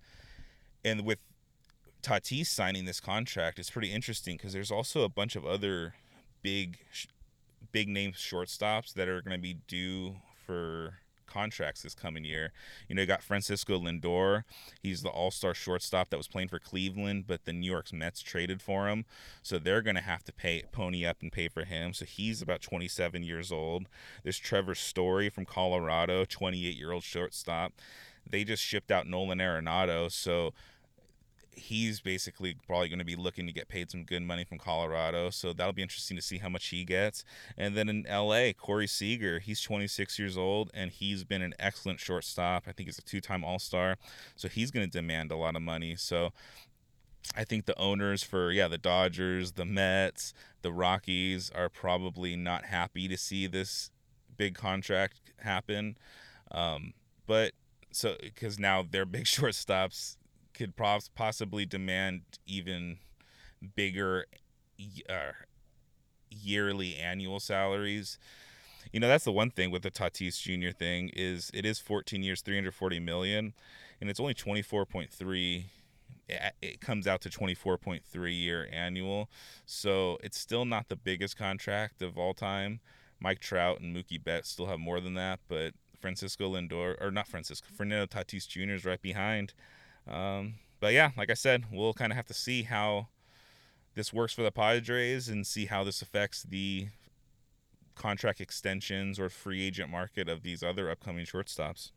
And 0.84 1.06
with 1.06 1.20
Tatis 2.02 2.48
signing 2.48 2.86
this 2.86 3.00
contract 3.00 3.60
is 3.60 3.70
pretty 3.70 3.92
interesting 3.92 4.38
because 4.38 4.54
there's 4.54 4.72
also 4.72 5.04
a 5.04 5.10
bunch 5.10 5.36
of 5.36 5.46
other 5.46 5.96
big, 6.42 6.80
big 7.72 7.88
name 7.88 8.14
shortstops 8.14 8.94
that 8.94 9.10
are 9.10 9.22
going 9.22 9.36
to 9.36 9.42
be 9.42 9.58
due 9.68 10.16
for 10.46 11.00
contracts 11.30 11.84
this 11.84 11.94
coming 11.94 12.26
year. 12.26 12.52
You 12.88 12.96
know, 12.96 13.02
you 13.02 13.08
got 13.08 13.22
Francisco 13.22 13.80
Lindor. 13.80 14.44
He's 14.82 15.02
the 15.02 15.10
all 15.10 15.32
star 15.32 15.54
shortstop 15.54 16.10
that 16.10 16.18
was 16.18 16.28
playing 16.28 16.48
for 16.50 16.60
Cleveland, 16.60 17.26
but 17.28 17.46
the 17.46 17.54
New 17.54 17.70
York 17.70 17.94
Mets 17.94 18.22
traded 18.22 18.62
for 18.62 18.88
him. 18.90 19.06
So 19.44 19.60
they're 19.60 19.82
going 19.82 19.96
to 19.96 20.02
have 20.02 20.24
to 20.26 20.34
pay 20.34 20.64
pony 20.72 21.06
up 21.06 21.18
and 21.22 21.32
pay 21.32 21.48
for 21.48 21.64
him. 21.64 21.94
So 21.94 22.06
he's 22.06 22.42
about 22.42 22.62
27 22.62 23.24
years 23.24 23.52
old. 23.52 23.88
There's 24.24 24.40
Trevor 24.40 24.76
Story 24.76 25.30
from 25.30 25.46
Colorado, 25.46 26.26
28 26.26 26.76
year 26.76 26.92
old 26.92 27.04
shortstop. 27.04 27.74
They 28.30 28.44
just 28.44 28.64
shipped 28.64 28.92
out 28.92 29.08
Nolan 29.08 29.40
Arenado. 29.40 30.12
So 30.12 30.54
he's 31.60 32.00
basically 32.00 32.56
probably 32.66 32.90
going 32.90 33.00
to 33.00 33.06
be 33.06 33.16
looking 33.16 33.46
to 33.46 33.54
get 33.54 33.68
paid 33.68 33.92
some 33.92 34.04
good 34.04 34.22
money 34.22 34.44
from 34.44 34.58
Colorado. 34.58 35.30
So 35.30 35.54
that'll 35.54 35.74
be 35.74 35.82
interesting 35.82 36.18
to 36.18 36.24
see 36.24 36.38
how 36.38 36.50
much 36.50 36.68
he 36.68 36.84
gets. 36.84 37.24
And 37.58 37.76
then 37.76 37.90
in 37.90 38.06
LA, 38.10 38.52
Corey 38.54 38.88
Seager, 38.88 39.40
he's 39.40 39.62
26 39.62 40.18
years 40.18 40.38
old 40.38 40.72
and 40.74 40.92
he's 40.92 41.24
been 41.24 41.42
an 41.42 41.54
excellent 41.60 42.00
shortstop. 42.00 42.64
I 42.68 42.72
think 42.72 42.88
he's 42.88 42.98
a 42.98 43.04
two 43.04 43.22
time 43.22 43.44
All 43.44 43.60
Star. 43.60 43.98
So 44.36 44.48
he's 44.48 44.72
going 44.72 44.86
to 44.86 44.92
demand 44.92 45.32
a 45.32 45.36
lot 45.36 45.56
of 45.56 45.62
money. 45.62 45.96
So 45.96 46.32
I 47.36 47.44
think 47.44 47.66
the 47.66 47.78
owners 47.78 48.24
for, 48.24 48.52
yeah, 48.52 48.68
the 48.68 48.78
Dodgers, 48.78 49.54
the 49.54 49.66
Mets, 49.66 50.34
the 50.62 50.72
Rockies 50.72 51.52
are 51.54 51.70
probably 51.70 52.36
not 52.36 52.66
happy 52.66 53.08
to 53.08 53.18
see 53.18 53.48
this 53.48 53.92
big 54.38 54.56
contract 54.56 55.20
happen. 55.40 55.98
Um, 56.52 56.94
but 57.28 57.54
so 57.92 58.16
because 58.22 58.60
now 58.60 58.84
their 58.90 59.06
big 59.06 59.26
shortstops 59.26 60.16
could 60.60 60.76
possibly 61.16 61.66
demand 61.66 62.22
even 62.46 62.98
bigger 63.78 64.26
uh, 65.10 65.32
yearly 66.30 66.98
annual 66.98 67.40
salaries. 67.40 68.20
You 68.92 69.00
know, 69.00 69.08
that's 69.08 69.24
the 69.24 69.32
one 69.32 69.52
thing 69.52 69.72
with 69.72 69.84
the 69.84 69.92
Tatis 69.92 70.42
Jr. 70.42 70.76
thing 70.76 71.12
is 71.14 71.50
it 71.54 71.66
is 71.66 71.80
14 71.80 72.24
years, 72.24 72.42
340 72.42 73.00
million, 73.00 73.54
and 74.02 74.10
it's 74.10 74.20
only 74.20 74.34
24.3 74.34 75.64
it 76.62 76.80
comes 76.80 77.08
out 77.08 77.22
to 77.22 77.30
24.3 77.30 78.38
year 78.38 78.68
annual. 78.72 79.30
So 79.66 80.18
it's 80.22 80.38
still 80.38 80.66
not 80.66 80.90
the 80.90 80.96
biggest 80.98 81.38
contract 81.38 82.02
of 82.02 82.18
all 82.18 82.34
time. 82.34 82.82
Mike 83.20 83.40
Trout 83.40 83.80
and 83.80 83.96
Mookie 83.96 84.22
Betts 84.22 84.50
still 84.50 84.68
have 84.68 84.80
more 84.80 85.00
than 85.00 85.14
that, 85.16 85.40
but 85.48 85.74
Francisco 86.00 86.54
Lindor, 86.54 87.02
or 87.02 87.12
not 87.12 87.28
Francisco, 87.28 87.68
Fernando 87.74 88.06
Tatis 88.06 88.48
Jr. 88.48 88.74
is 88.74 88.86
right 88.86 89.02
behind. 89.02 89.54
Um, 90.10 90.56
but 90.80 90.94
yeah, 90.94 91.12
like 91.18 91.30
I 91.30 91.36
said, 91.36 91.66
we'll 91.72 91.94
kind 91.94 92.12
of 92.12 92.16
have 92.16 92.28
to 92.28 92.34
see 92.34 92.64
how 92.64 93.08
this 93.96 94.14
works 94.14 94.34
for 94.34 94.44
the 94.44 94.52
Padres 94.52 95.30
and 95.30 95.46
see 95.46 95.66
how 95.66 95.84
this 95.84 96.02
affects 96.02 96.44
the 96.44 96.88
contract 97.96 98.40
extensions 98.40 99.20
or 99.20 99.30
free 99.30 99.62
agent 99.66 99.90
market 99.90 100.30
of 100.30 100.42
these 100.42 100.64
other 100.64 100.90
upcoming 100.90 101.26
shortstops. 101.26 101.92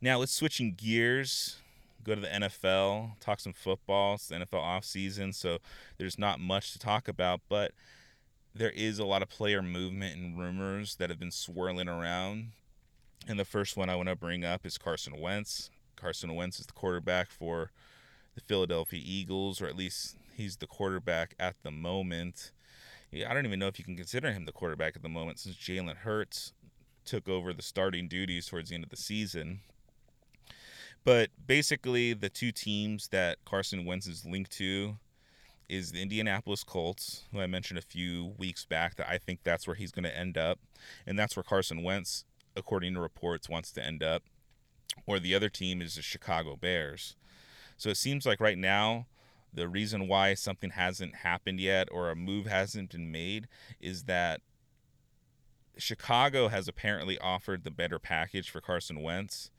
Now 0.00 0.18
let's 0.18 0.32
switching 0.32 0.74
gears, 0.74 1.56
go 2.02 2.14
to 2.14 2.20
the 2.20 2.26
NFL, 2.26 3.18
talk 3.20 3.40
some 3.40 3.52
football. 3.52 4.14
It's 4.14 4.28
the 4.28 4.34
NFL 4.34 4.60
offseason, 4.60 5.34
so 5.34 5.58
there's 5.98 6.18
not 6.18 6.40
much 6.40 6.72
to 6.72 6.78
talk 6.78 7.08
about, 7.08 7.40
but 7.48 7.72
there 8.54 8.70
is 8.70 8.98
a 8.98 9.04
lot 9.04 9.22
of 9.22 9.28
player 9.28 9.62
movement 9.62 10.16
and 10.16 10.38
rumors 10.38 10.96
that 10.96 11.10
have 11.10 11.18
been 11.18 11.30
swirling 11.30 11.88
around. 11.88 12.52
And 13.26 13.38
the 13.38 13.44
first 13.44 13.76
one 13.76 13.88
I 13.88 13.96
want 13.96 14.08
to 14.08 14.16
bring 14.16 14.44
up 14.44 14.66
is 14.66 14.76
Carson 14.76 15.18
Wentz. 15.18 15.70
Carson 16.04 16.34
Wentz 16.34 16.60
is 16.60 16.66
the 16.66 16.74
quarterback 16.74 17.30
for 17.30 17.70
the 18.34 18.42
Philadelphia 18.42 19.00
Eagles, 19.02 19.62
or 19.62 19.66
at 19.66 19.74
least 19.74 20.18
he's 20.34 20.58
the 20.58 20.66
quarterback 20.66 21.34
at 21.40 21.54
the 21.62 21.70
moment. 21.70 22.52
I 23.26 23.32
don't 23.32 23.46
even 23.46 23.58
know 23.58 23.68
if 23.68 23.78
you 23.78 23.86
can 23.86 23.96
consider 23.96 24.30
him 24.30 24.44
the 24.44 24.52
quarterback 24.52 24.96
at 24.96 25.02
the 25.02 25.08
moment 25.08 25.38
since 25.38 25.56
Jalen 25.56 25.96
Hurts 25.96 26.52
took 27.06 27.26
over 27.26 27.54
the 27.54 27.62
starting 27.62 28.06
duties 28.06 28.48
towards 28.48 28.68
the 28.68 28.74
end 28.74 28.84
of 28.84 28.90
the 28.90 28.98
season. 28.98 29.60
But 31.04 31.30
basically, 31.46 32.12
the 32.12 32.28
two 32.28 32.52
teams 32.52 33.08
that 33.08 33.38
Carson 33.46 33.86
Wentz 33.86 34.06
is 34.06 34.26
linked 34.26 34.50
to 34.58 34.98
is 35.70 35.92
the 35.92 36.02
Indianapolis 36.02 36.64
Colts, 36.64 37.22
who 37.32 37.40
I 37.40 37.46
mentioned 37.46 37.78
a 37.78 37.82
few 37.82 38.34
weeks 38.36 38.66
back 38.66 38.96
that 38.96 39.08
I 39.08 39.16
think 39.16 39.40
that's 39.42 39.66
where 39.66 39.76
he's 39.76 39.90
going 39.90 40.04
to 40.04 40.14
end 40.14 40.36
up. 40.36 40.58
And 41.06 41.18
that's 41.18 41.34
where 41.34 41.42
Carson 41.42 41.82
Wentz, 41.82 42.26
according 42.54 42.92
to 42.92 43.00
reports, 43.00 43.48
wants 43.48 43.72
to 43.72 43.82
end 43.82 44.02
up. 44.02 44.22
Or 45.06 45.18
the 45.18 45.34
other 45.34 45.48
team 45.48 45.82
is 45.82 45.96
the 45.96 46.02
Chicago 46.02 46.56
Bears. 46.56 47.16
So 47.76 47.90
it 47.90 47.96
seems 47.96 48.24
like 48.24 48.40
right 48.40 48.58
now, 48.58 49.06
the 49.52 49.68
reason 49.68 50.08
why 50.08 50.34
something 50.34 50.70
hasn't 50.70 51.16
happened 51.16 51.60
yet 51.60 51.88
or 51.92 52.10
a 52.10 52.16
move 52.16 52.46
hasn't 52.46 52.90
been 52.90 53.12
made 53.12 53.48
is 53.80 54.04
that 54.04 54.40
Chicago 55.76 56.48
has 56.48 56.68
apparently 56.68 57.18
offered 57.18 57.64
the 57.64 57.70
better 57.70 57.98
package 57.98 58.50
for 58.50 58.60
Carson 58.60 59.02
Wentz, 59.02 59.50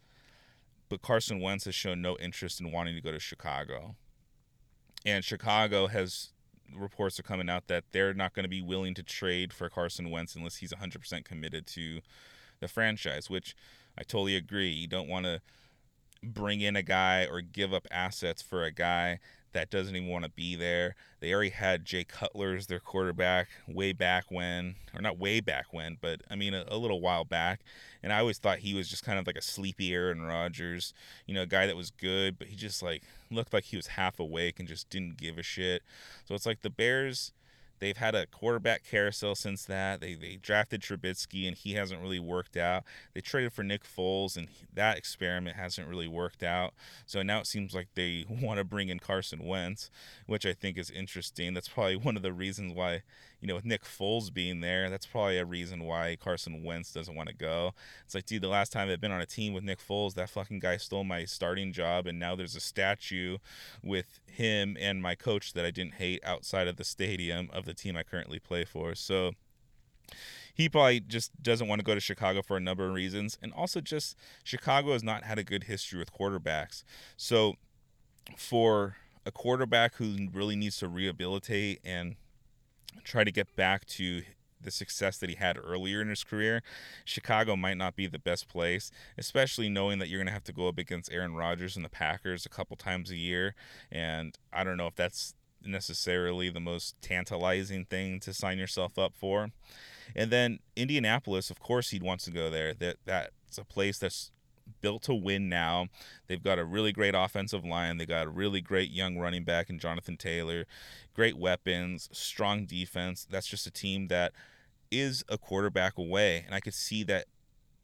but 0.90 1.02
Carson 1.02 1.40
Wentz 1.40 1.66
has 1.66 1.76
shown 1.76 2.02
no 2.02 2.18
interest 2.18 2.60
in 2.60 2.72
wanting 2.72 2.96
to 2.96 3.02
go 3.02 3.12
to 3.12 3.20
Chicago 3.20 3.96
and 5.06 5.24
Chicago 5.24 5.88
has 5.88 6.32
reports 6.76 7.20
are 7.20 7.24
coming 7.24 7.50
out 7.50 7.68
that 7.68 7.84
they're 7.92 8.14
not 8.14 8.34
going 8.34 8.44
to 8.44 8.50
be 8.50 8.62
willing 8.62 8.96
to 8.96 9.04
trade 9.04 9.54
for 9.54 9.70
Carson 9.70 10.10
Wentz 10.10 10.36
unless 10.36 10.58
he's 10.58 10.74
100% 10.74 11.24
committed 11.24 11.68
to 11.68 12.02
the 12.60 12.68
franchise, 12.68 13.30
which 13.30 13.56
I 13.98 14.04
totally 14.04 14.36
agree. 14.36 14.70
You 14.70 14.88
don't 14.88 15.08
want 15.08 15.26
to 15.26 15.42
bring 16.24 16.62
in 16.62 16.76
a 16.76 16.84
guy 16.84 17.26
or 17.26 17.42
give 17.42 17.74
up 17.74 17.88
assets 17.92 18.42
for 18.42 18.64
a 18.64 18.72
guy 18.72 19.20
that 19.56 19.70
doesn't 19.70 19.96
even 19.96 20.10
want 20.10 20.26
to 20.26 20.30
be 20.32 20.56
there. 20.56 20.96
They 21.22 21.34
already 21.34 21.52
had 21.52 21.86
Jay 21.86 22.04
Cutler 22.04 22.56
as 22.56 22.68
their 22.68 22.82
quarterback 22.82 23.48
way 23.68 23.94
back 23.94 24.26
when, 24.30 24.76
or 24.94 25.02
not 25.02 25.18
way 25.18 25.40
back 25.40 25.68
when, 25.72 25.98
but 26.02 26.22
I 26.30 26.36
mean 26.36 26.54
a, 26.54 26.66
a, 26.68 26.78
little 26.78 27.00
while 27.00 27.24
back. 27.24 27.62
And 28.04 28.12
I 28.12 28.20
always 28.20 28.38
thought 28.38 28.60
he 28.60 28.74
was 28.74 28.90
just 28.90 29.06
kind 29.06 29.18
of 29.18 29.26
like 29.26 29.38
a 29.38 29.42
sleepy 29.42 29.94
Aaron 29.94 30.22
Rodgers, 30.22 30.94
you 31.26 31.34
know, 31.34 31.44
a 31.44 31.48
guy 31.48 31.68
that 31.68 31.78
was 31.78 31.90
good, 31.90 32.38
but 32.38 32.50
he 32.50 32.56
just 32.58 32.84
like 32.84 33.04
looked 33.32 33.54
like 33.54 33.64
he 33.64 33.78
was 33.78 33.88
half 33.88 34.20
awake 34.20 34.60
and 34.60 34.68
just 34.68 34.90
didn't 34.90 35.18
give 35.18 35.38
a 35.38 35.44
shit. 35.44 35.84
So 36.26 36.36
it's 36.36 36.46
like 36.46 36.62
the 36.62 36.70
Bears 36.70 37.32
They've 37.80 37.98
had 37.98 38.16
a 38.16 38.26
quarterback 38.26 38.84
carousel 38.84 39.36
since 39.36 39.66
that. 39.66 40.02
They 40.02 40.16
they 40.16 40.38
drafted 40.42 40.82
Trubisky 40.82 41.48
and 41.48 41.56
he 41.56 41.74
hasn't 41.74 42.02
really 42.02 42.20
worked 42.20 42.58
out. 42.58 42.84
They 43.14 43.22
traded 43.22 43.54
for 43.54 43.64
Nick 43.64 43.84
Foles 43.84 44.38
and 44.38 44.48
that 44.74 44.98
experiment 44.98 45.58
hasn't 45.58 45.88
really 45.88 46.08
worked 46.08 46.44
out. 46.44 46.74
So 47.06 47.22
now 47.22 47.40
it 47.40 47.48
seems 47.48 47.74
like 47.74 47.90
they 47.96 48.26
want 48.30 48.58
to 48.58 48.64
bring 48.64 48.90
in 48.90 49.00
Carson 49.00 49.44
Wentz, 49.44 49.90
which 50.26 50.46
I 50.46 50.54
think 50.54 50.78
is 50.78 50.90
interesting. 50.90 51.54
That's 51.54 51.70
probably 51.70 51.96
one 51.96 52.16
of 52.16 52.24
the 52.24 52.34
reasons 52.34 52.74
why 52.74 53.04
you 53.46 53.48
know, 53.48 53.56
with 53.58 53.66
Nick 53.66 53.84
Foles 53.84 54.34
being 54.34 54.62
there, 54.62 54.90
that's 54.90 55.06
probably 55.06 55.38
a 55.38 55.46
reason 55.46 55.84
why 55.84 56.18
Carson 56.20 56.64
Wentz 56.64 56.92
doesn't 56.92 57.16
want 57.16 57.30
to 57.30 57.36
go. 57.36 57.76
It's 58.04 58.16
like, 58.16 58.26
dude, 58.26 58.42
the 58.42 58.48
last 58.48 58.72
time 58.72 58.90
I've 58.90 59.00
been 59.00 59.12
on 59.12 59.22
a 59.22 59.28
team 59.28 59.54
with 59.54 59.64
Nick 59.64 59.80
Foles, 59.80 60.16
that 60.16 60.32
fucking 60.32 60.60
guy 60.60 60.78
stole 60.78 61.04
my 61.04 61.26
starting 61.26 61.72
job, 61.72 62.08
and 62.08 62.18
now 62.18 62.36
there's 62.36 62.56
a 62.56 62.60
statue 62.60 63.38
with 63.84 64.20
him 64.26 64.76
and 64.80 65.00
my 65.00 65.14
coach 65.14 65.54
that 65.54 65.64
I 65.64 65.70
didn't 65.70 65.96
hate 65.96 66.22
outside 66.24 66.68
of 66.68 66.78
the 66.78 66.84
stadium 66.84 67.50
of 67.54 67.65
the 67.66 67.74
team 67.74 67.98
I 67.98 68.04
currently 68.04 68.40
play 68.40 68.64
for. 68.64 68.96
So 68.96 69.32
he 70.54 70.70
probably 70.70 71.02
just 71.02 71.44
doesn't 71.44 71.68
want 71.68 71.80
to 71.80 71.86
go 71.86 71.94
to 71.94 72.00
Chicago 72.00 72.42
for 72.42 72.56
a 72.56 72.62
number 72.62 72.88
of 72.88 72.94
reasons. 72.94 73.38
And 73.42 73.54
also, 73.54 73.82
just 73.82 74.16
Chicago 74.44 74.94
has 74.94 75.04
not 75.04 75.24
had 75.24 75.38
a 75.38 75.44
good 75.44 75.66
history 75.66 76.00
with 76.00 76.14
quarterbacks. 76.14 76.84
So, 77.18 77.56
for 78.38 78.96
a 79.26 79.32
quarterback 79.32 79.96
who 79.96 80.30
really 80.34 80.56
needs 80.56 80.78
to 80.78 80.88
rehabilitate 80.88 81.82
and 81.84 82.16
try 83.04 83.24
to 83.24 83.32
get 83.32 83.56
back 83.56 83.86
to 83.86 84.24
the 84.62 84.72
success 84.72 85.18
that 85.18 85.30
he 85.30 85.36
had 85.36 85.58
earlier 85.62 86.02
in 86.02 86.08
his 86.08 86.24
career, 86.24 86.64
Chicago 87.04 87.56
might 87.56 87.78
not 87.78 87.96
be 87.96 88.08
the 88.08 88.18
best 88.18 88.48
place, 88.48 88.92
especially 89.18 89.68
knowing 89.68 90.00
that 90.00 90.08
you're 90.08 90.20
going 90.20 90.28
to 90.28 90.34
have 90.34 90.44
to 90.46 90.54
go 90.54 90.68
up 90.70 90.78
against 90.78 91.12
Aaron 91.12 91.36
Rodgers 91.36 91.76
and 91.76 91.84
the 91.84 91.90
Packers 91.90 92.46
a 92.46 92.50
couple 92.50 92.78
times 92.78 93.12
a 93.12 93.18
year. 93.18 93.56
And 93.92 94.38
I 94.54 94.64
don't 94.64 94.78
know 94.78 94.88
if 94.88 94.96
that's 94.96 95.36
necessarily 95.66 96.50
the 96.50 96.60
most 96.60 96.96
tantalizing 97.02 97.86
thing 97.86 98.20
to 98.22 98.34
sign 98.34 98.58
yourself 98.58 98.98
up 98.98 99.14
for. 99.16 99.50
And 100.16 100.32
then 100.32 100.60
Indianapolis, 100.76 101.50
of 101.50 101.60
course, 101.60 101.90
he'd 101.90 102.04
wants 102.04 102.26
to 102.26 102.32
go 102.32 102.50
there. 102.50 102.74
That 102.74 102.98
that's 103.06 103.58
a 103.58 103.64
place 103.64 103.98
that's 103.98 104.32
built 104.82 105.04
to 105.04 105.14
win 105.14 105.50
now. 105.50 105.88
They've 106.28 106.42
got 106.42 106.60
a 106.60 106.66
really 106.66 106.92
great 106.92 107.16
offensive 107.16 107.64
line. 107.64 107.98
They 107.98 108.06
got 108.06 108.28
a 108.28 108.30
really 108.30 108.62
great 108.62 108.92
young 108.92 109.18
running 109.18 109.44
back 109.44 109.70
in 109.70 109.80
Jonathan 109.80 110.18
Taylor, 110.18 110.66
great 111.14 111.38
weapons, 111.38 112.10
strong 112.12 112.66
defense. 112.66 113.28
That's 113.30 113.48
just 113.48 113.68
a 113.68 113.72
team 113.72 114.08
that 114.08 114.34
is 114.92 115.24
a 115.30 115.38
quarterback 115.38 115.98
away. 115.98 116.44
And 116.46 116.56
I 116.56 116.60
could 116.60 116.74
see 116.74 117.04
that 117.04 117.26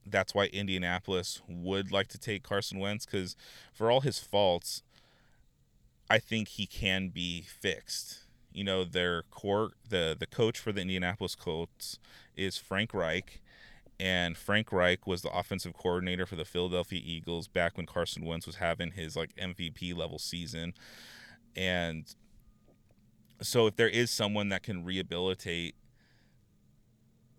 that's 0.05 0.33
why 0.33 0.45
Indianapolis 0.47 1.41
would 1.47 1.91
like 1.91 2.07
to 2.07 2.17
take 2.17 2.43
Carson 2.43 2.79
Wentz 2.79 3.05
because 3.05 3.35
for 3.73 3.91
all 3.91 4.01
his 4.01 4.19
faults, 4.19 4.81
I 6.11 6.19
think 6.19 6.49
he 6.49 6.65
can 6.65 7.07
be 7.07 7.41
fixed. 7.43 8.25
You 8.51 8.65
know, 8.65 8.83
their 8.83 9.23
core 9.23 9.71
the 9.87 10.15
the 10.19 10.27
coach 10.27 10.59
for 10.59 10.73
the 10.73 10.81
Indianapolis 10.81 11.35
Colts 11.35 11.99
is 12.35 12.57
Frank 12.57 12.93
Reich 12.93 13.39
and 13.97 14.35
Frank 14.35 14.71
Reich 14.71 15.05
was 15.05 15.21
the 15.21 15.29
offensive 15.29 15.73
coordinator 15.73 16.25
for 16.25 16.35
the 16.35 16.43
Philadelphia 16.43 16.99
Eagles 17.01 17.47
back 17.47 17.77
when 17.77 17.85
Carson 17.85 18.25
Wentz 18.25 18.47
was 18.47 18.55
having 18.55 18.91
his 18.91 19.15
like 19.15 19.35
MVP 19.35 19.95
level 19.95 20.17
season. 20.17 20.73
And 21.55 22.13
so 23.43 23.67
if 23.67 23.75
there 23.75 23.87
is 23.87 24.09
someone 24.09 24.49
that 24.49 24.63
can 24.63 24.83
rehabilitate 24.83 25.75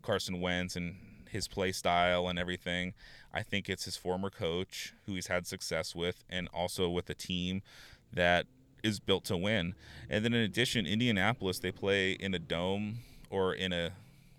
Carson 0.02 0.41
Wentz 0.41 0.76
and 0.76 0.95
his 1.29 1.49
play 1.49 1.73
style 1.73 2.29
and 2.29 2.38
everything, 2.38 2.95
I 3.35 3.43
think 3.43 3.69
it's 3.69 3.85
his 3.85 3.97
former 3.97 4.31
coach 4.31 4.95
who 5.05 5.14
he's 5.14 5.26
had 5.26 5.49
success 5.49 5.97
with 5.97 6.23
and 6.31 6.49
also 6.55 6.88
with 6.88 7.11
a 7.11 7.14
team 7.14 7.62
that 8.12 8.47
is 8.83 9.01
built 9.01 9.25
to 9.25 9.37
win. 9.37 9.75
And 10.11 10.25
then 10.25 10.35
in 10.35 10.41
addition, 10.41 10.87
Indianapolis, 10.87 11.59
they 11.59 11.73
play 11.73 12.12
in 12.12 12.35
a 12.35 12.39
dome 12.39 12.99
or 13.31 13.55
in 13.55 13.73
a 13.73 13.93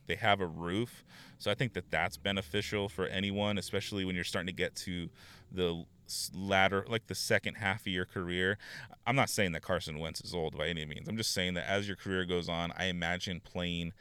they 0.05 0.15
have 0.15 0.41
a 0.41 0.45
roof. 0.47 1.03
So 1.37 1.49
I 1.49 1.53
think 1.53 1.73
that 1.73 1.89
that's 1.89 2.17
beneficial 2.17 2.89
for 2.89 3.05
anyone, 3.07 3.57
especially 3.57 4.05
when 4.05 4.15
you're 4.15 4.23
starting 4.23 4.47
to 4.47 4.53
get 4.53 4.75
to 4.77 5.09
the 5.51 5.85
latter, 6.33 6.85
like 6.89 7.07
the 7.07 7.15
second 7.15 7.55
half 7.55 7.81
of 7.81 7.87
your 7.87 8.05
career. 8.05 8.57
I'm 9.07 9.15
not 9.15 9.29
saying 9.29 9.53
that 9.53 9.61
Carson 9.61 9.99
Wentz 9.99 10.21
is 10.21 10.33
old 10.33 10.57
by 10.57 10.67
any 10.67 10.85
means. 10.85 11.07
I'm 11.07 11.17
just 11.17 11.33
saying 11.33 11.53
that 11.55 11.69
as 11.69 11.87
your 11.87 11.95
career 11.95 12.25
goes 12.25 12.49
on, 12.49 12.73
I 12.77 12.85
imagine 12.85 13.39
playing 13.39 13.93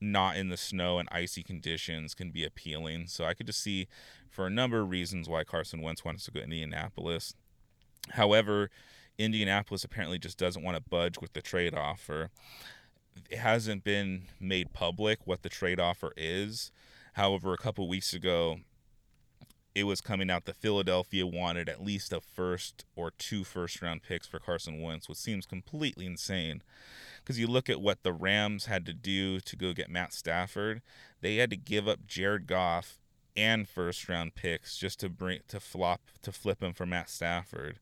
not 0.00 0.36
in 0.36 0.48
the 0.48 0.56
snow 0.56 0.98
and 0.98 1.08
icy 1.12 1.42
conditions 1.42 2.14
can 2.14 2.30
be 2.30 2.44
appealing. 2.44 3.06
So 3.06 3.24
I 3.24 3.34
could 3.34 3.46
just 3.46 3.62
see 3.62 3.86
for 4.28 4.46
a 4.46 4.50
number 4.50 4.80
of 4.80 4.90
reasons 4.90 5.28
why 5.28 5.44
Carson 5.44 5.80
Wentz 5.80 6.04
wants 6.04 6.24
to 6.24 6.32
go 6.32 6.40
to 6.40 6.44
Indianapolis. 6.44 7.34
However, 8.10 8.70
Indianapolis 9.22 9.84
apparently 9.84 10.18
just 10.18 10.38
doesn't 10.38 10.62
want 10.62 10.76
to 10.76 10.82
budge 10.82 11.18
with 11.20 11.32
the 11.32 11.42
trade 11.42 11.74
offer 11.74 12.30
it 13.30 13.38
hasn't 13.38 13.84
been 13.84 14.24
made 14.40 14.72
public 14.72 15.26
what 15.26 15.42
the 15.42 15.48
trade 15.48 15.80
offer 15.80 16.12
is. 16.16 16.70
However, 17.14 17.52
a 17.52 17.58
couple 17.58 17.88
weeks 17.88 18.14
ago, 18.14 18.60
it 19.74 19.84
was 19.84 20.00
coming 20.00 20.30
out 20.30 20.44
that 20.44 20.56
Philadelphia 20.56 21.26
wanted 21.26 21.68
at 21.68 21.82
least 21.82 22.12
a 22.12 22.20
first 22.20 22.84
or 22.94 23.10
two 23.10 23.42
first 23.44 23.80
round 23.80 24.02
picks 24.02 24.26
for 24.26 24.38
Carson 24.38 24.82
Wentz, 24.82 25.08
which 25.08 25.18
seems 25.18 25.46
completely 25.46 26.06
insane. 26.06 26.62
Because 27.18 27.38
you 27.38 27.46
look 27.46 27.70
at 27.70 27.80
what 27.80 28.02
the 28.02 28.12
Rams 28.12 28.66
had 28.66 28.84
to 28.86 28.92
do 28.92 29.40
to 29.40 29.56
go 29.56 29.72
get 29.72 29.90
Matt 29.90 30.12
Stafford, 30.12 30.82
they 31.20 31.36
had 31.36 31.50
to 31.50 31.56
give 31.56 31.88
up 31.88 32.06
Jared 32.06 32.46
Goff 32.46 32.98
and 33.34 33.66
first 33.66 34.08
round 34.08 34.34
picks 34.34 34.76
just 34.76 35.00
to 35.00 35.08
bring 35.08 35.40
to 35.48 35.58
flop 35.58 36.02
to 36.22 36.32
flip 36.32 36.62
him 36.62 36.74
for 36.74 36.84
Matt 36.84 37.08
Stafford. 37.08 37.78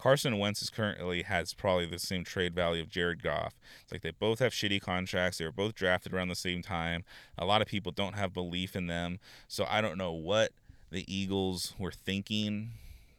Carson 0.00 0.38
Wentz 0.38 0.62
is 0.62 0.70
currently 0.70 1.22
has 1.22 1.52
probably 1.52 1.84
the 1.84 1.98
same 1.98 2.24
trade 2.24 2.54
value 2.54 2.80
of 2.80 2.88
Jared 2.88 3.22
Goff. 3.22 3.52
It's 3.82 3.92
like 3.92 4.00
they 4.00 4.12
both 4.12 4.38
have 4.38 4.52
shitty 4.52 4.80
contracts. 4.80 5.36
They 5.36 5.44
were 5.44 5.52
both 5.52 5.74
drafted 5.74 6.14
around 6.14 6.28
the 6.28 6.34
same 6.34 6.62
time. 6.62 7.04
A 7.36 7.44
lot 7.44 7.60
of 7.60 7.68
people 7.68 7.92
don't 7.92 8.14
have 8.14 8.32
belief 8.32 8.74
in 8.74 8.86
them. 8.86 9.18
So 9.46 9.66
I 9.68 9.82
don't 9.82 9.98
know 9.98 10.12
what 10.12 10.52
the 10.90 11.04
Eagles 11.06 11.74
were 11.78 11.92
thinking 11.92 12.70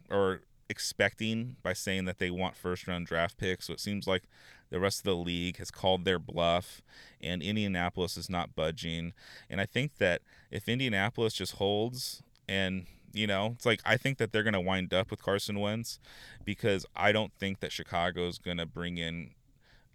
or 0.10 0.42
expecting 0.70 1.56
by 1.62 1.74
saying 1.74 2.06
that 2.06 2.18
they 2.18 2.32
want 2.32 2.56
first 2.56 2.88
round 2.88 3.06
draft 3.06 3.38
picks. 3.38 3.68
So 3.68 3.74
it 3.74 3.80
seems 3.80 4.08
like 4.08 4.24
the 4.72 4.80
rest 4.80 5.02
of 5.02 5.04
the 5.04 5.16
league 5.16 5.58
has 5.58 5.70
called 5.70 6.04
their 6.04 6.18
bluff 6.18 6.82
and 7.22 7.44
Indianapolis 7.44 8.18
is 8.18 8.28
not 8.28 8.56
budging. 8.56 9.14
And 9.52 9.62
I 9.62 9.68
think 9.68 10.00
that 10.00 10.24
if 10.50 10.68
Indianapolis 10.68 11.36
just 11.36 11.58
holds 11.58 12.24
and 12.50 12.88
you 13.14 13.28
know, 13.28 13.52
it's 13.56 13.66
like 13.66 13.82
I 13.86 13.98
think 13.98 14.18
that 14.18 14.32
they're 14.32 14.44
going 14.44 14.54
to 14.54 14.62
wind 14.62 14.94
up 14.94 15.12
with 15.12 15.22
Carson 15.22 15.60
Wentz 15.60 16.00
because 16.46 16.86
I 16.96 17.12
don't 17.12 17.34
think 17.40 17.60
that 17.60 17.72
Chicago 17.72 18.28
is 18.28 18.38
going 18.38 18.58
to 18.58 18.66
bring 18.66 18.98
in 18.98 19.32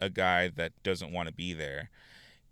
a 0.01 0.11
guy 0.11 0.49
that 0.49 0.73
doesn't 0.83 1.13
want 1.13 1.29
to 1.29 1.35
be 1.35 1.55
there. 1.55 1.91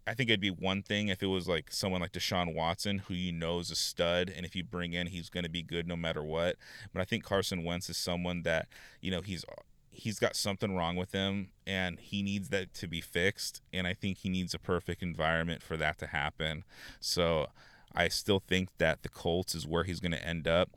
I 0.06 0.12
think 0.14 0.28
it'd 0.28 0.40
be 0.40 0.50
one 0.50 0.82
thing 0.82 1.08
if 1.08 1.22
it 1.22 1.26
was 1.26 1.48
like 1.48 1.70
someone 1.70 2.00
like 2.00 2.12
Deshaun 2.12 2.54
Watson, 2.54 2.98
who 3.00 3.14
you 3.14 3.32
know 3.32 3.58
is 3.58 3.70
a 3.70 3.74
stud, 3.74 4.30
and 4.34 4.44
if 4.44 4.54
you 4.54 4.62
bring 4.62 4.92
in, 4.92 5.06
he's 5.06 5.30
going 5.30 5.44
to 5.44 5.50
be 5.50 5.62
good 5.62 5.88
no 5.88 5.96
matter 5.96 6.22
what. 6.22 6.56
But 6.92 7.00
I 7.00 7.04
think 7.04 7.24
Carson 7.24 7.64
Wentz 7.64 7.88
is 7.88 7.96
someone 7.96 8.42
that 8.42 8.68
you 9.00 9.10
know 9.10 9.22
he's 9.22 9.44
he's 9.90 10.18
got 10.18 10.36
something 10.36 10.76
wrong 10.76 10.96
with 10.96 11.12
him, 11.12 11.48
and 11.66 11.98
he 12.00 12.22
needs 12.22 12.50
that 12.50 12.74
to 12.74 12.88
be 12.88 13.00
fixed. 13.00 13.62
And 13.72 13.86
I 13.86 13.94
think 13.94 14.18
he 14.18 14.28
needs 14.28 14.52
a 14.52 14.58
perfect 14.58 15.02
environment 15.02 15.62
for 15.62 15.76
that 15.78 15.98
to 15.98 16.08
happen. 16.08 16.64
So 17.00 17.46
I 17.94 18.08
still 18.08 18.40
think 18.40 18.70
that 18.78 19.02
the 19.02 19.08
Colts 19.08 19.54
is 19.54 19.66
where 19.66 19.84
he's 19.84 20.00
going 20.00 20.12
to 20.12 20.26
end 20.26 20.48
up, 20.48 20.70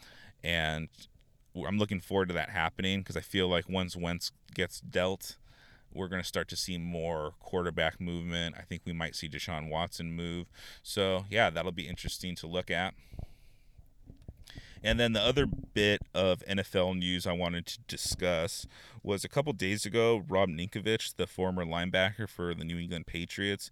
and 0.44 0.90
I'm 1.56 1.78
looking 1.78 2.00
forward 2.00 2.28
to 2.30 2.34
that 2.36 2.50
happening 2.50 3.00
because 3.00 3.18
I 3.18 3.22
feel 3.22 3.48
like 3.48 3.68
once 3.68 3.96
Wentz 3.96 4.32
gets 4.54 4.80
dealt 4.80 5.38
we're 5.94 6.08
going 6.08 6.22
to 6.22 6.28
start 6.28 6.48
to 6.50 6.56
see 6.56 6.78
more 6.78 7.34
quarterback 7.40 8.00
movement. 8.00 8.56
I 8.58 8.62
think 8.62 8.84
we 8.86 8.94
might 8.94 9.16
see 9.16 9.28
Deshaun 9.28 9.70
Watson 9.70 10.14
move. 10.14 10.48
So, 10.84 11.26
yeah, 11.30 11.50
that'll 11.50 11.72
be 11.72 11.88
interesting 11.88 12.36
to 12.38 12.48
look 12.48 12.70
at. 12.70 12.94
And 14.84 15.00
then 15.00 15.14
the 15.14 15.22
other 15.22 15.48
bit 15.48 16.02
of 16.14 16.44
NFL 16.48 17.00
news 17.00 17.26
I 17.26 17.34
wanted 17.34 17.66
to 17.66 17.80
discuss 17.88 18.68
was 19.02 19.26
a 19.26 19.30
couple 19.30 19.52
days 19.54 19.86
ago, 19.86 20.24
Rob 20.28 20.50
Ninkovich, 20.50 21.16
the 21.16 21.26
former 21.26 21.66
linebacker 21.66 22.30
for 22.30 22.54
the 22.54 22.64
New 22.64 22.78
England 22.78 23.08
Patriots, 23.08 23.72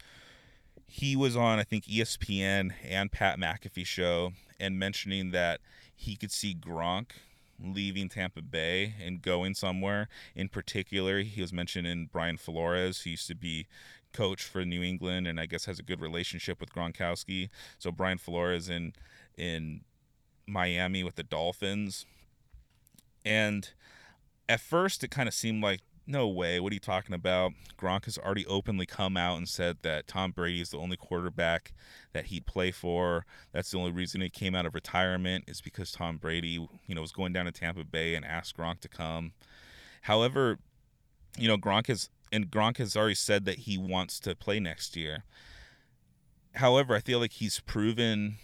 he 0.88 1.15
was 1.15 1.36
on, 1.36 1.60
I 1.60 1.63
think, 1.63 1.86
ESPN 1.86 2.74
and 2.84 3.12
Pat 3.12 3.39
McAfee 3.39 3.86
show 3.86 4.34
and 4.60 4.80
mentioning 4.80 5.32
that 5.32 5.60
he 5.96 6.15
could 6.15 6.32
see 6.32 6.56
Gronk 6.56 7.12
leaving 7.60 8.10
Tampa 8.10 8.42
Bay 8.42 8.96
and 9.01 9.22
going 9.22 9.54
somewhere. 9.54 10.08
In 10.36 10.50
particular, 10.50 11.20
he 11.22 11.42
was 11.42 11.54
mentioned 11.54 11.88
in 11.88 12.08
Brian 12.12 12.38
Flores, 12.38 13.01
who 13.01 13.12
used 13.12 13.27
to 13.27 13.36
be 13.36 13.68
coach 14.13 14.44
for 14.44 14.63
New 14.63 14.82
England 14.82 15.27
and 15.27 15.39
I 15.39 15.46
guess 15.46 15.65
has 15.65 15.79
a 15.79 15.83
good 15.83 16.01
relationship 16.01 16.59
with 16.59 16.74
Gronkowski. 16.74 17.50
So 17.77 17.92
Brian 17.92 18.18
Flores 18.18 18.70
in 18.70 18.94
in 19.38 19.81
Miami 20.48 21.03
with 21.03 21.16
the 21.16 21.24
Dolphins. 21.24 22.05
And 23.25 23.70
at 24.48 24.62
first 24.62 25.03
it 25.03 25.12
kind 25.12 25.27
of 25.27 25.33
seemed 25.33 25.62
like 25.62 25.81
no 26.07 26.27
way. 26.27 26.59
What 26.59 26.72
are 26.72 26.75
you 26.75 26.79
talking 26.79 27.15
about? 27.15 27.53
Gronk 27.79 28.05
has 28.05 28.18
already 28.18 28.46
openly 28.46 28.85
come 28.85 29.18
out 29.18 29.37
and 29.37 29.50
said 29.50 29.77
that 29.81 30.07
Tom 30.07 30.31
Brady 30.31 30.61
is 30.61 30.70
the 30.70 30.77
only 30.77 30.98
quarterback 30.98 31.74
that 32.13 32.25
he'd 32.25 32.46
play 32.46 32.72
for. 32.72 33.25
That's 33.51 33.72
the 33.72 33.77
only 33.77 33.91
reason 33.91 34.22
he 34.22 34.29
came 34.29 34.55
out 34.55 34.65
of 34.65 34.75
retirement 34.75 35.46
is 35.48 35.61
because 35.61 35.91
Tom 35.91 36.18
Brady, 36.18 36.68
you 36.85 36.96
know, 36.96 37.01
was 37.01 37.11
going 37.11 37.33
down 37.33 37.46
to 37.46 37.51
Tampa 37.51 37.83
Bay 37.83 38.15
and 38.15 38.25
asked 38.25 38.57
Gronk 38.57 38.81
to 38.81 38.87
come. 38.87 39.33
However, 40.03 40.59
you 41.37 41.48
know, 41.48 41.57
Gronk 41.57 41.87
has 41.87 42.09
and 42.31 42.50
Gronk 42.50 42.77
has 42.77 42.96
already 42.96 43.15
said 43.15 43.46
that 43.46 43.59
he 43.59 43.77
wants 43.77 44.20
to 44.22 44.35
play 44.35 44.59
next 44.59 44.96
year. 44.96 45.24
However, 46.55 46.96
I 46.96 47.00
feel 47.00 47.20
like 47.20 47.33
he's 47.33 47.59
proven 47.59 48.35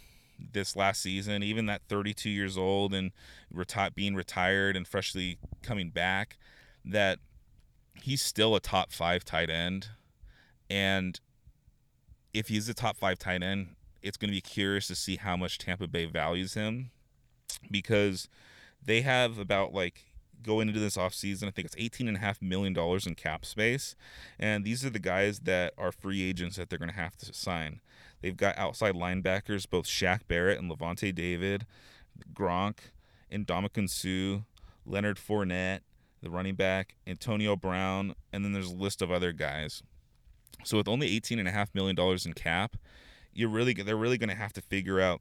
this 0.52 0.76
last 0.76 1.02
season, 1.02 1.42
even 1.42 1.66
that 1.66 1.82
32 1.88 2.28
years 2.28 2.58
old 2.58 2.92
and 2.94 3.12
reti- 3.54 3.94
being 3.94 4.14
retired 4.14 4.76
and 4.76 4.86
freshly 4.86 5.38
coming 5.62 5.90
back, 5.90 6.38
that 6.84 7.18
he's 8.00 8.22
still 8.22 8.54
a 8.54 8.60
top 8.60 8.92
five 8.92 9.24
tight 9.24 9.50
end. 9.50 9.88
And 10.70 11.20
if 12.32 12.48
he's 12.48 12.68
a 12.68 12.74
top 12.74 12.96
five 12.96 13.18
tight 13.18 13.42
end, 13.42 13.76
it's 14.02 14.16
going 14.16 14.30
to 14.30 14.34
be 14.34 14.40
curious 14.40 14.86
to 14.88 14.94
see 14.94 15.16
how 15.16 15.36
much 15.36 15.58
Tampa 15.58 15.86
Bay 15.86 16.06
values 16.06 16.54
him 16.54 16.90
because 17.70 18.28
they 18.84 19.02
have 19.02 19.38
about 19.38 19.72
like 19.72 20.04
going 20.42 20.68
into 20.68 20.80
this 20.80 20.96
offseason, 20.96 21.46
I 21.46 21.50
think 21.50 21.66
it's 21.66 21.76
$18.5 21.76 22.42
million 22.42 22.76
in 23.06 23.14
cap 23.14 23.44
space. 23.44 23.94
And 24.38 24.64
these 24.64 24.84
are 24.84 24.90
the 24.90 24.98
guys 24.98 25.40
that 25.40 25.72
are 25.78 25.92
free 25.92 26.22
agents 26.22 26.56
that 26.56 26.68
they're 26.68 26.78
going 26.78 26.90
to 26.90 26.96
have 26.96 27.16
to 27.18 27.32
sign. 27.32 27.80
They've 28.20 28.36
got 28.36 28.58
outside 28.58 28.94
linebackers, 28.94 29.68
both 29.68 29.86
Shaq 29.86 30.20
Barrett 30.28 30.58
and 30.58 30.70
Lavonte 30.70 31.14
David, 31.14 31.66
Gronk, 32.34 32.78
and 33.30 33.46
Ndamukong 33.46 33.88
Suh, 33.88 34.42
Leonard 34.84 35.16
Fournette, 35.16 35.80
the 36.22 36.30
running 36.30 36.54
back, 36.54 36.94
Antonio 37.06 37.56
Brown, 37.56 38.14
and 38.32 38.44
then 38.44 38.52
there's 38.52 38.70
a 38.70 38.74
list 38.74 39.02
of 39.02 39.10
other 39.10 39.32
guys. 39.32 39.82
So 40.64 40.76
with 40.76 40.88
only 40.88 41.14
eighteen 41.14 41.38
and 41.38 41.48
a 41.48 41.52
half 41.52 41.74
million 41.74 41.96
dollars 41.96 42.24
in 42.24 42.32
cap, 42.32 42.76
you're 43.32 43.48
really 43.48 43.74
they're 43.74 43.96
really 43.96 44.18
going 44.18 44.28
to 44.28 44.36
have 44.36 44.52
to 44.54 44.62
figure 44.62 45.00
out 45.00 45.20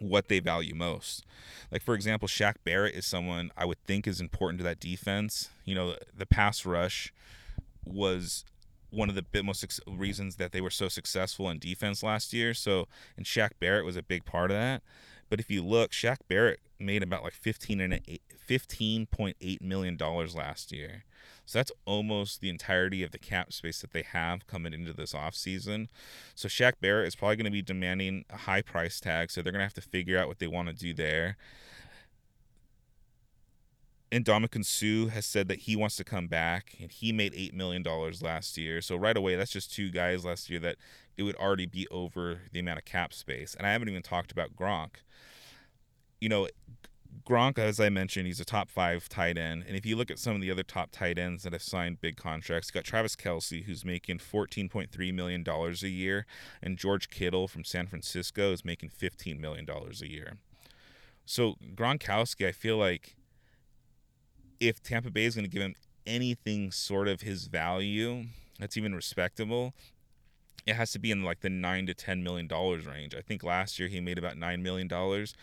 what 0.00 0.28
they 0.28 0.40
value 0.40 0.74
most. 0.74 1.24
Like 1.70 1.82
for 1.82 1.94
example, 1.94 2.28
Shaq 2.28 2.54
Barrett 2.64 2.94
is 2.94 3.06
someone 3.06 3.50
I 3.56 3.64
would 3.64 3.82
think 3.84 4.06
is 4.06 4.20
important 4.20 4.58
to 4.58 4.64
that 4.64 4.80
defense. 4.80 5.50
You 5.64 5.74
know, 5.74 5.96
the 6.14 6.26
pass 6.26 6.66
rush 6.66 7.12
was 7.84 8.44
one 8.90 9.08
of 9.08 9.14
the 9.14 9.42
most 9.42 9.80
reasons 9.86 10.36
that 10.36 10.52
they 10.52 10.60
were 10.60 10.70
so 10.70 10.88
successful 10.88 11.48
in 11.50 11.58
defense 11.58 12.02
last 12.02 12.32
year. 12.32 12.54
So, 12.54 12.88
and 13.16 13.26
Shaq 13.26 13.50
Barrett 13.60 13.84
was 13.84 13.96
a 13.96 14.02
big 14.02 14.24
part 14.24 14.50
of 14.50 14.56
that. 14.56 14.82
But 15.28 15.40
if 15.40 15.50
you 15.50 15.62
look, 15.62 15.92
Shaq 15.92 16.18
Barrett 16.28 16.60
made 16.78 17.02
about 17.02 17.24
like 17.24 17.32
15 17.32 17.80
and 17.80 18.00
15.8 18.48 19.60
million 19.60 19.96
dollars 19.96 20.34
last 20.34 20.72
year. 20.72 21.04
So 21.44 21.58
that's 21.58 21.72
almost 21.86 22.42
the 22.42 22.50
entirety 22.50 23.02
of 23.02 23.10
the 23.10 23.18
cap 23.18 23.54
space 23.54 23.80
that 23.80 23.92
they 23.92 24.02
have 24.02 24.46
coming 24.46 24.74
into 24.74 24.92
this 24.92 25.14
offseason. 25.14 25.88
So 26.34 26.46
Shaq 26.46 26.74
Barrett 26.80 27.08
is 27.08 27.16
probably 27.16 27.36
going 27.36 27.46
to 27.46 27.50
be 27.50 27.62
demanding 27.62 28.26
a 28.28 28.36
high 28.36 28.60
price 28.60 29.00
tag, 29.00 29.30
so 29.30 29.40
they're 29.40 29.52
going 29.52 29.60
to 29.60 29.64
have 29.64 29.72
to 29.74 29.80
figure 29.80 30.18
out 30.18 30.28
what 30.28 30.40
they 30.40 30.46
want 30.46 30.68
to 30.68 30.74
do 30.74 30.92
there. 30.92 31.38
And 34.10 34.24
Ndamukong 34.24 34.64
Suh 34.64 35.10
has 35.10 35.26
said 35.26 35.48
that 35.48 35.60
he 35.60 35.76
wants 35.76 35.96
to 35.96 36.04
come 36.04 36.28
back, 36.28 36.76
and 36.80 36.90
he 36.90 37.12
made 37.12 37.34
$8 37.34 37.52
million 37.52 37.84
last 38.22 38.56
year. 38.56 38.80
So 38.80 38.96
right 38.96 39.16
away, 39.16 39.36
that's 39.36 39.50
just 39.50 39.72
two 39.72 39.90
guys 39.90 40.24
last 40.24 40.48
year 40.48 40.60
that 40.60 40.76
it 41.18 41.24
would 41.24 41.36
already 41.36 41.66
be 41.66 41.86
over 41.90 42.40
the 42.52 42.60
amount 42.60 42.78
of 42.78 42.86
cap 42.86 43.12
space. 43.12 43.54
And 43.54 43.66
I 43.66 43.72
haven't 43.72 43.90
even 43.90 44.02
talked 44.02 44.32
about 44.32 44.56
Gronk. 44.56 45.02
You 46.20 46.30
know, 46.30 46.48
Gronk, 47.28 47.58
as 47.58 47.78
I 47.78 47.90
mentioned, 47.90 48.26
he's 48.26 48.40
a 48.40 48.44
top 48.46 48.70
five 48.70 49.08
tight 49.08 49.36
end. 49.36 49.64
And 49.66 49.76
if 49.76 49.84
you 49.84 49.94
look 49.96 50.10
at 50.10 50.18
some 50.18 50.34
of 50.34 50.40
the 50.40 50.50
other 50.50 50.62
top 50.62 50.90
tight 50.90 51.18
ends 51.18 51.42
that 51.42 51.52
have 51.52 51.62
signed 51.62 52.00
big 52.00 52.16
contracts, 52.16 52.68
you 52.68 52.78
got 52.78 52.84
Travis 52.84 53.14
Kelce, 53.14 53.64
who's 53.64 53.84
making 53.84 54.18
$14.3 54.18 55.14
million 55.14 55.44
a 55.46 55.86
year, 55.86 56.24
and 56.62 56.78
George 56.78 57.10
Kittle 57.10 57.46
from 57.46 57.64
San 57.64 57.86
Francisco 57.86 58.52
is 58.52 58.64
making 58.64 58.88
$15 58.88 59.38
million 59.38 59.66
a 59.68 60.06
year. 60.06 60.38
So 61.26 61.56
Gronkowski, 61.74 62.46
I 62.46 62.52
feel 62.52 62.78
like 62.78 63.17
if 64.60 64.82
Tampa 64.82 65.10
Bay 65.10 65.24
is 65.24 65.34
going 65.34 65.44
to 65.44 65.50
give 65.50 65.62
him 65.62 65.74
anything 66.06 66.70
sort 66.70 67.08
of 67.08 67.20
his 67.20 67.46
value 67.46 68.24
that's 68.58 68.76
even 68.76 68.94
respectable, 68.94 69.74
it 70.66 70.74
has 70.74 70.92
to 70.92 70.98
be 70.98 71.10
in 71.10 71.22
like 71.22 71.40
the 71.40 71.50
nine 71.50 71.86
to 71.86 71.94
ten 71.94 72.22
million 72.22 72.46
dollars 72.46 72.86
range. 72.86 73.14
I 73.14 73.20
think 73.20 73.42
last 73.42 73.78
year 73.78 73.88
he 73.88 74.00
made 74.00 74.18
about 74.18 74.36
nine 74.36 74.62
million 74.62 74.88
dollars, 74.88 75.34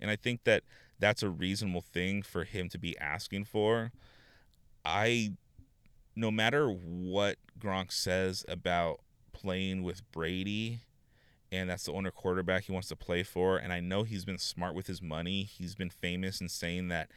and 0.00 0.10
I 0.10 0.16
think 0.16 0.44
that 0.44 0.62
that's 0.98 1.22
a 1.22 1.28
reasonable 1.28 1.80
thing 1.80 2.22
for 2.22 2.44
him 2.44 2.68
to 2.70 2.78
be 2.78 2.96
asking 2.98 3.44
for. 3.44 3.92
I, 4.84 5.32
no 6.14 6.30
matter 6.30 6.68
what 6.68 7.36
Gronk 7.58 7.92
says 7.92 8.44
about 8.48 9.00
playing 9.32 9.82
with 9.82 10.10
Brady, 10.12 10.80
and 11.50 11.70
that's 11.70 11.84
the 11.84 11.92
owner 11.92 12.10
quarterback 12.10 12.64
he 12.64 12.72
wants 12.72 12.88
to 12.88 12.96
play 12.96 13.22
for, 13.22 13.56
and 13.56 13.72
I 13.72 13.80
know 13.80 14.02
he's 14.02 14.24
been 14.24 14.38
smart 14.38 14.74
with 14.74 14.86
his 14.86 15.00
money. 15.00 15.44
He's 15.44 15.74
been 15.74 15.90
famous 15.90 16.40
in 16.40 16.48
saying 16.48 16.88
that 16.88 17.10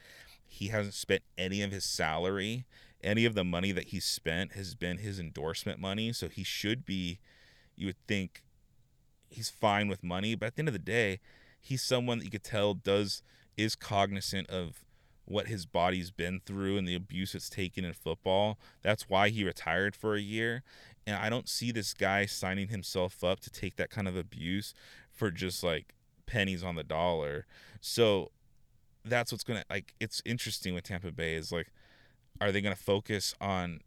he 0.48 0.68
hasn't 0.70 0.96
spent 0.96 1.22
any 1.38 1.62
of 1.62 1.72
his 1.72 1.84
salary. 1.84 2.66
Any 3.04 3.26
of 3.26 3.36
the 3.36 3.44
money 3.44 3.72
that 3.72 3.90
he's 3.90 4.06
spent 4.06 4.54
has 4.54 4.74
been 4.74 4.98
his 4.98 5.20
endorsement 5.20 5.80
money. 5.80 6.12
So 6.14 6.30
he 6.30 6.44
should 6.44 6.86
be, 6.86 7.20
you 7.76 7.88
would 7.88 8.08
think, 8.08 8.42
he's 9.30 9.50
fine 9.50 9.88
with 9.88 10.04
money. 10.04 10.36
But 10.36 10.48
at 10.48 10.56
the 10.56 10.62
end 10.62 10.70
of 10.70 10.74
the 10.74 10.80
day, 10.80 11.20
he's 11.60 11.84
someone 11.84 12.20
that 12.20 12.26
you 12.26 12.32
could 12.32 12.44
tell 12.44 12.74
does 12.74 13.22
is 13.56 13.76
cognizant 13.76 14.50
of 14.50 14.82
what 15.26 15.48
his 15.48 15.66
body's 15.66 16.10
been 16.10 16.40
through 16.46 16.78
and 16.78 16.88
the 16.88 16.96
abuse 16.96 17.36
it's 17.36 17.50
taken 17.50 17.84
in 17.84 17.94
football. 17.94 18.58
That's 18.82 19.10
why 19.10 19.30
he 19.30 19.44
retired 19.44 19.96
for 19.96 20.16
a 20.16 20.22
year. 20.22 20.64
And 21.06 21.18
I 21.18 21.30
don't 21.30 21.50
see 21.50 21.72
this 21.72 21.94
guy 21.94 22.26
signing 22.26 22.70
himself 22.70 23.24
up 23.24 23.42
to 23.42 23.50
take 23.50 23.76
that 23.76 23.90
kind 23.90 24.08
of 24.08 24.16
abuse 24.16 24.74
for 25.12 25.30
just 25.30 25.64
like 25.64 25.94
pennies 26.26 26.64
on 26.64 26.76
the 26.76 26.84
dollar. 26.84 27.46
So 27.82 28.32
that's 29.10 29.32
what's 29.32 29.44
to 29.60 29.66
like 29.70 29.94
it's 30.00 30.22
interesting 30.26 30.74
with 30.74 30.84
Tampa 30.84 31.12
Bay 31.12 31.36
is 31.36 31.52
like 31.52 31.72
are 32.40 32.52
they 32.52 32.62
to 32.76 32.82
focus 32.82 33.34
on 33.42 33.82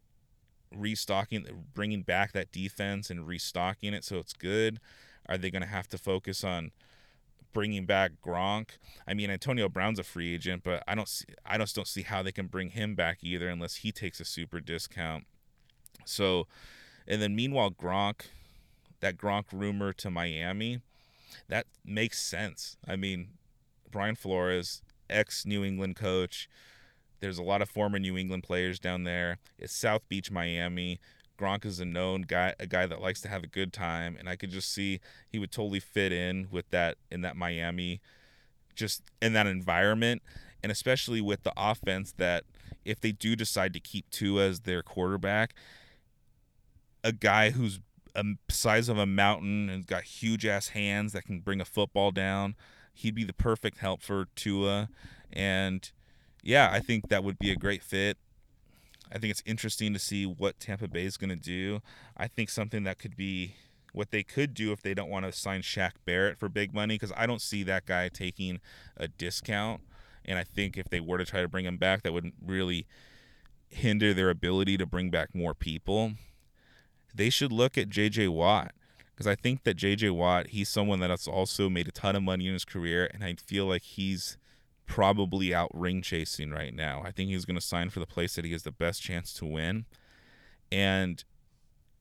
restocking 0.75 1.45
bringing 1.73 2.01
back 2.01 2.31
that 2.33 2.51
defense 2.51 3.09
and 3.09 3.27
restocking 3.27 3.93
it 3.93 4.03
so 4.03 4.17
it's 4.17 4.33
good? 4.33 4.79
Are 5.29 5.37
they 5.37 5.51
to 5.61 5.67
have 5.67 5.87
to 5.89 5.97
focus 5.97 6.43
on 6.43 6.71
bringing 7.53 7.85
back 7.85 8.13
Gronk. 8.25 8.71
I 9.07 9.13
mean, 9.13 9.29
Antonio 9.29 9.69
Brown's 9.69 9.99
a 9.99 10.03
free 10.03 10.33
agent, 10.33 10.63
but 10.63 10.83
I 10.87 10.95
don't 10.95 11.07
see 11.07 11.25
I 11.45 11.57
just 11.57 11.75
don't 11.75 11.87
see 11.87 12.03
how 12.03 12.23
they 12.23 12.31
can 12.31 12.47
bring 12.47 12.71
him 12.71 12.95
back 12.95 13.19
either 13.21 13.49
unless 13.49 13.77
he 13.77 13.91
takes 13.91 14.19
a 14.19 14.25
super 14.25 14.59
discount. 14.59 15.25
So, 16.05 16.47
and 17.07 17.21
then 17.21 17.35
meanwhile, 17.35 17.71
Gronk, 17.71 18.27
that 19.01 19.17
Gronk 19.17 19.45
rumor 19.51 19.93
to 19.93 20.09
Miami, 20.09 20.81
that 21.47 21.67
makes 21.85 22.21
sense. 22.21 22.77
I 22.87 22.95
mean, 22.95 23.29
Brian 23.89 24.15
Flores, 24.15 24.81
ex 25.11 25.45
New 25.45 25.63
England 25.63 25.95
coach. 25.95 26.49
There's 27.19 27.37
a 27.37 27.43
lot 27.43 27.61
of 27.61 27.69
former 27.69 27.99
New 27.99 28.17
England 28.17 28.43
players 28.43 28.79
down 28.79 29.03
there. 29.03 29.37
It's 29.59 29.75
South 29.75 30.01
Beach, 30.09 30.31
Miami. 30.31 30.99
Gronk 31.39 31.65
is 31.65 31.79
a 31.79 31.85
known 31.85 32.21
guy, 32.21 32.53
a 32.59 32.67
guy 32.67 32.85
that 32.85 33.01
likes 33.01 33.21
to 33.21 33.27
have 33.27 33.43
a 33.43 33.47
good 33.47 33.73
time, 33.73 34.15
and 34.17 34.29
I 34.29 34.35
could 34.35 34.51
just 34.51 34.71
see 34.71 34.99
he 35.27 35.39
would 35.39 35.51
totally 35.51 35.79
fit 35.79 36.11
in 36.11 36.47
with 36.51 36.69
that 36.69 36.97
in 37.09 37.21
that 37.21 37.35
Miami, 37.35 37.99
just 38.75 39.01
in 39.21 39.33
that 39.33 39.47
environment, 39.47 40.21
and 40.61 40.71
especially 40.71 41.21
with 41.21 41.43
the 41.43 41.53
offense 41.57 42.13
that 42.17 42.43
if 42.85 42.99
they 42.99 43.11
do 43.11 43.35
decide 43.35 43.73
to 43.73 43.79
keep 43.79 44.09
Tua 44.11 44.47
as 44.47 44.61
their 44.61 44.83
quarterback, 44.83 45.55
a 47.03 47.11
guy 47.11 47.49
who's 47.51 47.79
a 48.15 48.23
size 48.49 48.89
of 48.89 48.97
a 48.97 49.05
mountain 49.05 49.69
and 49.69 49.87
got 49.87 50.03
huge 50.03 50.45
ass 50.45 50.69
hands 50.69 51.13
that 51.13 51.25
can 51.25 51.39
bring 51.39 51.61
a 51.61 51.65
football 51.65 52.11
down, 52.11 52.55
he'd 52.93 53.15
be 53.15 53.23
the 53.23 53.33
perfect 53.33 53.77
help 53.79 54.01
for 54.01 54.27
Tua, 54.35 54.89
and 55.31 55.91
yeah, 56.43 56.69
I 56.71 56.79
think 56.79 57.09
that 57.09 57.23
would 57.23 57.39
be 57.39 57.51
a 57.51 57.55
great 57.55 57.83
fit. 57.83 58.17
I 59.13 59.17
think 59.17 59.31
it's 59.31 59.43
interesting 59.45 59.93
to 59.93 59.99
see 59.99 60.25
what 60.25 60.59
Tampa 60.59 60.87
Bay 60.87 61.03
is 61.03 61.17
going 61.17 61.29
to 61.29 61.35
do. 61.35 61.81
I 62.15 62.27
think 62.27 62.49
something 62.49 62.83
that 62.83 62.97
could 62.97 63.17
be 63.17 63.55
what 63.93 64.11
they 64.11 64.23
could 64.23 64.53
do 64.53 64.71
if 64.71 64.81
they 64.81 64.93
don't 64.93 65.09
want 65.09 65.25
to 65.25 65.33
sign 65.33 65.61
Shaq 65.61 65.91
Barrett 66.05 66.37
for 66.37 66.47
big 66.47 66.73
money 66.73 66.95
because 66.95 67.11
I 67.17 67.25
don't 67.25 67.41
see 67.41 67.63
that 67.63 67.85
guy 67.85 68.07
taking 68.07 68.61
a 68.95 69.09
discount. 69.09 69.81
And 70.23 70.37
I 70.39 70.43
think 70.43 70.77
if 70.77 70.89
they 70.89 71.01
were 71.01 71.17
to 71.17 71.25
try 71.25 71.41
to 71.41 71.49
bring 71.49 71.65
him 71.65 71.77
back, 71.77 72.03
that 72.03 72.13
would 72.13 72.31
really 72.45 72.87
hinder 73.67 74.13
their 74.13 74.29
ability 74.29 74.77
to 74.77 74.85
bring 74.85 75.09
back 75.09 75.35
more 75.35 75.53
people. 75.53 76.13
They 77.13 77.29
should 77.29 77.51
look 77.51 77.77
at 77.77 77.89
JJ 77.89 78.29
Watt 78.29 78.71
because 79.21 79.31
I 79.31 79.39
think 79.39 79.65
that 79.65 79.77
JJ 79.77 80.15
Watt, 80.15 80.47
he's 80.47 80.67
someone 80.67 80.99
that 81.01 81.11
has 81.11 81.27
also 81.27 81.69
made 81.69 81.87
a 81.87 81.91
ton 81.91 82.15
of 82.15 82.23
money 82.23 82.47
in 82.47 82.53
his 82.53 82.65
career, 82.65 83.07
and 83.13 83.23
I 83.23 83.35
feel 83.35 83.67
like 83.67 83.83
he's 83.83 84.39
probably 84.87 85.53
out 85.53 85.69
ring 85.75 86.01
chasing 86.01 86.49
right 86.49 86.73
now. 86.73 87.03
I 87.05 87.11
think 87.11 87.29
he's 87.29 87.45
going 87.45 87.55
to 87.55 87.61
sign 87.61 87.91
for 87.91 87.99
the 87.99 88.07
place 88.07 88.33
that 88.33 88.45
he 88.45 88.51
has 88.53 88.63
the 88.63 88.71
best 88.71 88.99
chance 88.99 89.31
to 89.33 89.45
win. 89.45 89.85
And 90.71 91.23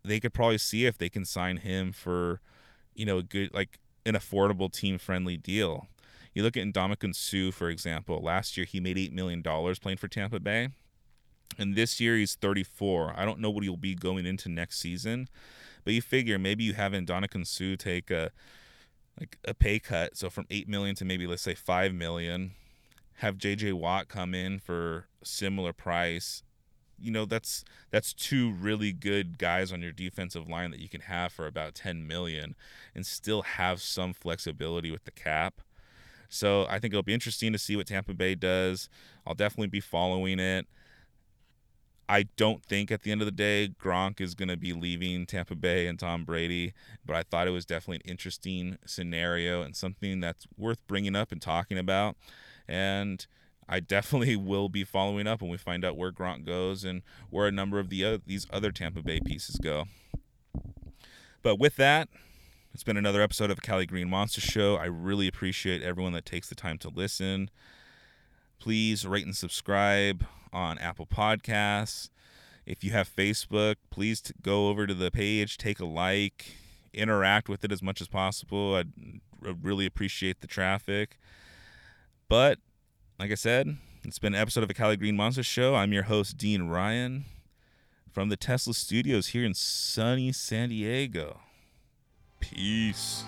they 0.03 0.19
could 0.19 0.33
probably 0.33 0.57
see 0.57 0.87
if 0.87 0.97
they 0.97 1.11
can 1.11 1.27
sign 1.27 1.59
him 1.59 1.93
for, 1.93 2.41
you 2.95 3.05
know, 3.05 3.19
a 3.19 3.23
good, 3.23 3.53
like 3.53 3.79
an 4.07 4.15
affordable 4.15 4.73
team 4.73 4.97
friendly 4.97 5.37
deal. 5.37 5.89
You 6.33 6.43
look 6.43 6.57
at 6.57 6.67
Ndamukong 6.67 7.15
Suh, 7.15 7.53
for 7.53 7.69
example. 7.69 8.23
Last 8.23 8.57
year, 8.57 8.65
he 8.65 8.81
made 8.81 8.97
$8 8.97 9.13
million 9.13 9.43
playing 9.43 9.99
for 9.99 10.09
Tampa 10.09 10.41
Bay. 10.41 10.71
And 11.59 11.75
this 11.75 12.01
year, 12.01 12.17
he's 12.17 12.35
34. 12.35 13.13
I 13.15 13.27
don't 13.27 13.41
know 13.41 13.51
what 13.51 13.63
he'll 13.63 13.77
be 13.77 13.95
going 13.95 14.25
into 14.25 14.49
next 14.49 14.79
season. 14.79 15.29
But 15.85 15.95
you 15.95 16.03
figure 16.03 16.39
maybe 16.39 16.65
you 16.65 16.75
have 16.75 16.93
Ndamukong 16.93 17.47
Suh 17.47 17.77
take 17.77 18.11
a 18.11 18.31
like 19.19 19.37
a 19.45 19.55
pay 19.55 19.79
cut, 19.79 20.17
so 20.17 20.31
from 20.31 20.47
eight 20.51 20.69
million 20.69 20.95
to 20.97 21.05
maybe 21.05 21.27
let's 21.27 21.43
say 21.43 21.55
five 21.55 21.93
million, 21.93 22.53
have 23.17 23.37
JJ 23.37 23.75
Watt 23.75 24.09
come 24.09 24.35
in 24.35 24.59
for 24.59 25.07
similar 25.23 25.73
price, 25.73 26.43
you 27.01 27.11
know 27.11 27.25
that's 27.25 27.65
that's 27.91 28.13
two 28.13 28.53
really 28.53 28.93
good 28.93 29.39
guys 29.39 29.73
on 29.73 29.83
your 29.83 29.93
defensive 29.93 30.49
line 30.49 30.71
that 30.71 30.81
you 30.81 30.89
can 30.89 31.03
have 31.03 31.33
for 31.33 31.47
about 31.47 31.75
10 31.75 32.07
million 32.07 32.55
and 32.95 33.07
still 33.07 33.43
have 33.43 33.81
some 33.81 34.13
flexibility 34.13 34.91
with 34.91 35.05
the 35.05 35.11
cap. 35.11 35.61
So 36.29 36.67
I 36.69 36.79
think 36.79 36.93
it'll 36.93 37.03
be 37.03 37.15
interesting 37.15 37.53
to 37.53 37.59
see 37.59 37.77
what 37.77 37.87
Tampa 37.87 38.15
Bay 38.15 38.35
does. 38.35 38.89
I'll 39.27 39.35
definitely 39.35 39.69
be 39.69 39.81
following 39.81 40.39
it. 40.39 40.67
I 42.11 42.25
don't 42.37 42.65
think 42.65 42.91
at 42.91 43.03
the 43.03 43.13
end 43.13 43.23
of 43.23 43.27
the 43.27 43.33
day 43.33 43.69
Gronk 43.81 44.21
is 44.21 44.35
going 44.35 44.49
to 44.49 44.57
be 44.57 44.73
leaving 44.73 45.27
Tampa 45.27 45.55
Bay 45.55 45.87
and 45.87 45.97
Tom 45.97 46.25
Brady, 46.25 46.73
but 47.07 47.15
I 47.15 47.23
thought 47.23 47.47
it 47.47 47.53
was 47.53 47.65
definitely 47.65 48.03
an 48.05 48.11
interesting 48.11 48.79
scenario 48.85 49.63
and 49.63 49.77
something 49.77 50.19
that's 50.19 50.49
worth 50.59 50.85
bringing 50.89 51.15
up 51.15 51.31
and 51.31 51.41
talking 51.41 51.79
about 51.79 52.17
and 52.67 53.29
I 53.69 53.79
definitely 53.79 54.35
will 54.51 54.69
be 54.69 54.83
following 54.83 55.29
up 55.29 55.41
when 55.41 55.53
we 55.53 55.57
find 55.57 55.85
out 55.85 55.97
where 55.97 56.11
Gronk 56.11 56.45
goes 56.45 56.83
and 56.83 57.03
where 57.31 57.47
a 57.47 57.53
number 57.53 57.79
of 57.79 57.91
the 57.91 58.21
these 58.27 58.45
other 58.53 58.73
Tampa 58.73 59.03
Bay 59.03 59.21
pieces 59.21 59.57
go. 59.57 59.85
But 61.43 61.61
with 61.61 61.77
that, 61.77 62.09
it's 62.75 62.83
been 62.83 62.97
another 62.97 63.23
episode 63.23 63.51
of 63.51 63.57
the 63.57 63.63
CaliGreenMonsta 63.63 64.41
Show. 64.41 64.75
I 64.75 64.87
really 64.87 65.29
appreciate 65.29 65.81
everyone 65.81 66.13
that 66.15 66.27
takes 66.27 66.49
the 66.49 66.57
time 66.57 66.77
to 66.79 66.89
listen. 66.89 67.51
Please 68.61 69.07
rate 69.07 69.25
and 69.25 69.35
subscribe 69.35 70.27
on 70.53 70.77
Apple 70.79 71.07
Podcasts. 71.07 72.11
If 72.67 72.85
you 72.85 72.91
have 72.91 73.09
Facebook, 73.09 73.77
please 73.91 74.21
t- 74.21 74.35
go 74.43 74.69
over 74.69 74.87
to 74.87 74.93
the 74.93 75.11
page, 75.11 75.57
take 75.57 75.81
a 75.81 75.87
like, 75.87 76.57
interact 76.93 77.49
with 77.49 77.65
it 77.65 77.73
as 77.73 77.83
much 77.83 78.03
as 78.03 78.07
possible. 78.07 78.75
I'd 78.75 78.93
really 79.41 79.87
appreciate 79.87 80.43
the 80.43 80.47
traffic. 80.47 81.19
But 82.29 82.59
like 83.19 83.31
I 83.33 83.35
said, 83.35 83.79
it's 84.05 84.19
been 84.19 84.35
an 84.35 84.41
episode 84.41 84.63
of 84.63 84.69
the 84.69 84.75
CaliGreenMonsta 84.75 85.45
Show. 85.45 85.75
I'm 85.75 85.95
your 85.95 86.05
host, 86.05 86.37
Dean 86.37 86.69
Ryan, 86.69 87.25
from 88.13 88.29
the 88.29 88.37
Tesla 88.37 88.75
studios 88.75 89.29
here 89.29 89.45
in 89.45 89.55
sunny 89.55 90.33
San 90.33 90.69
Diego. 90.69 91.41
Peace. 92.41 93.25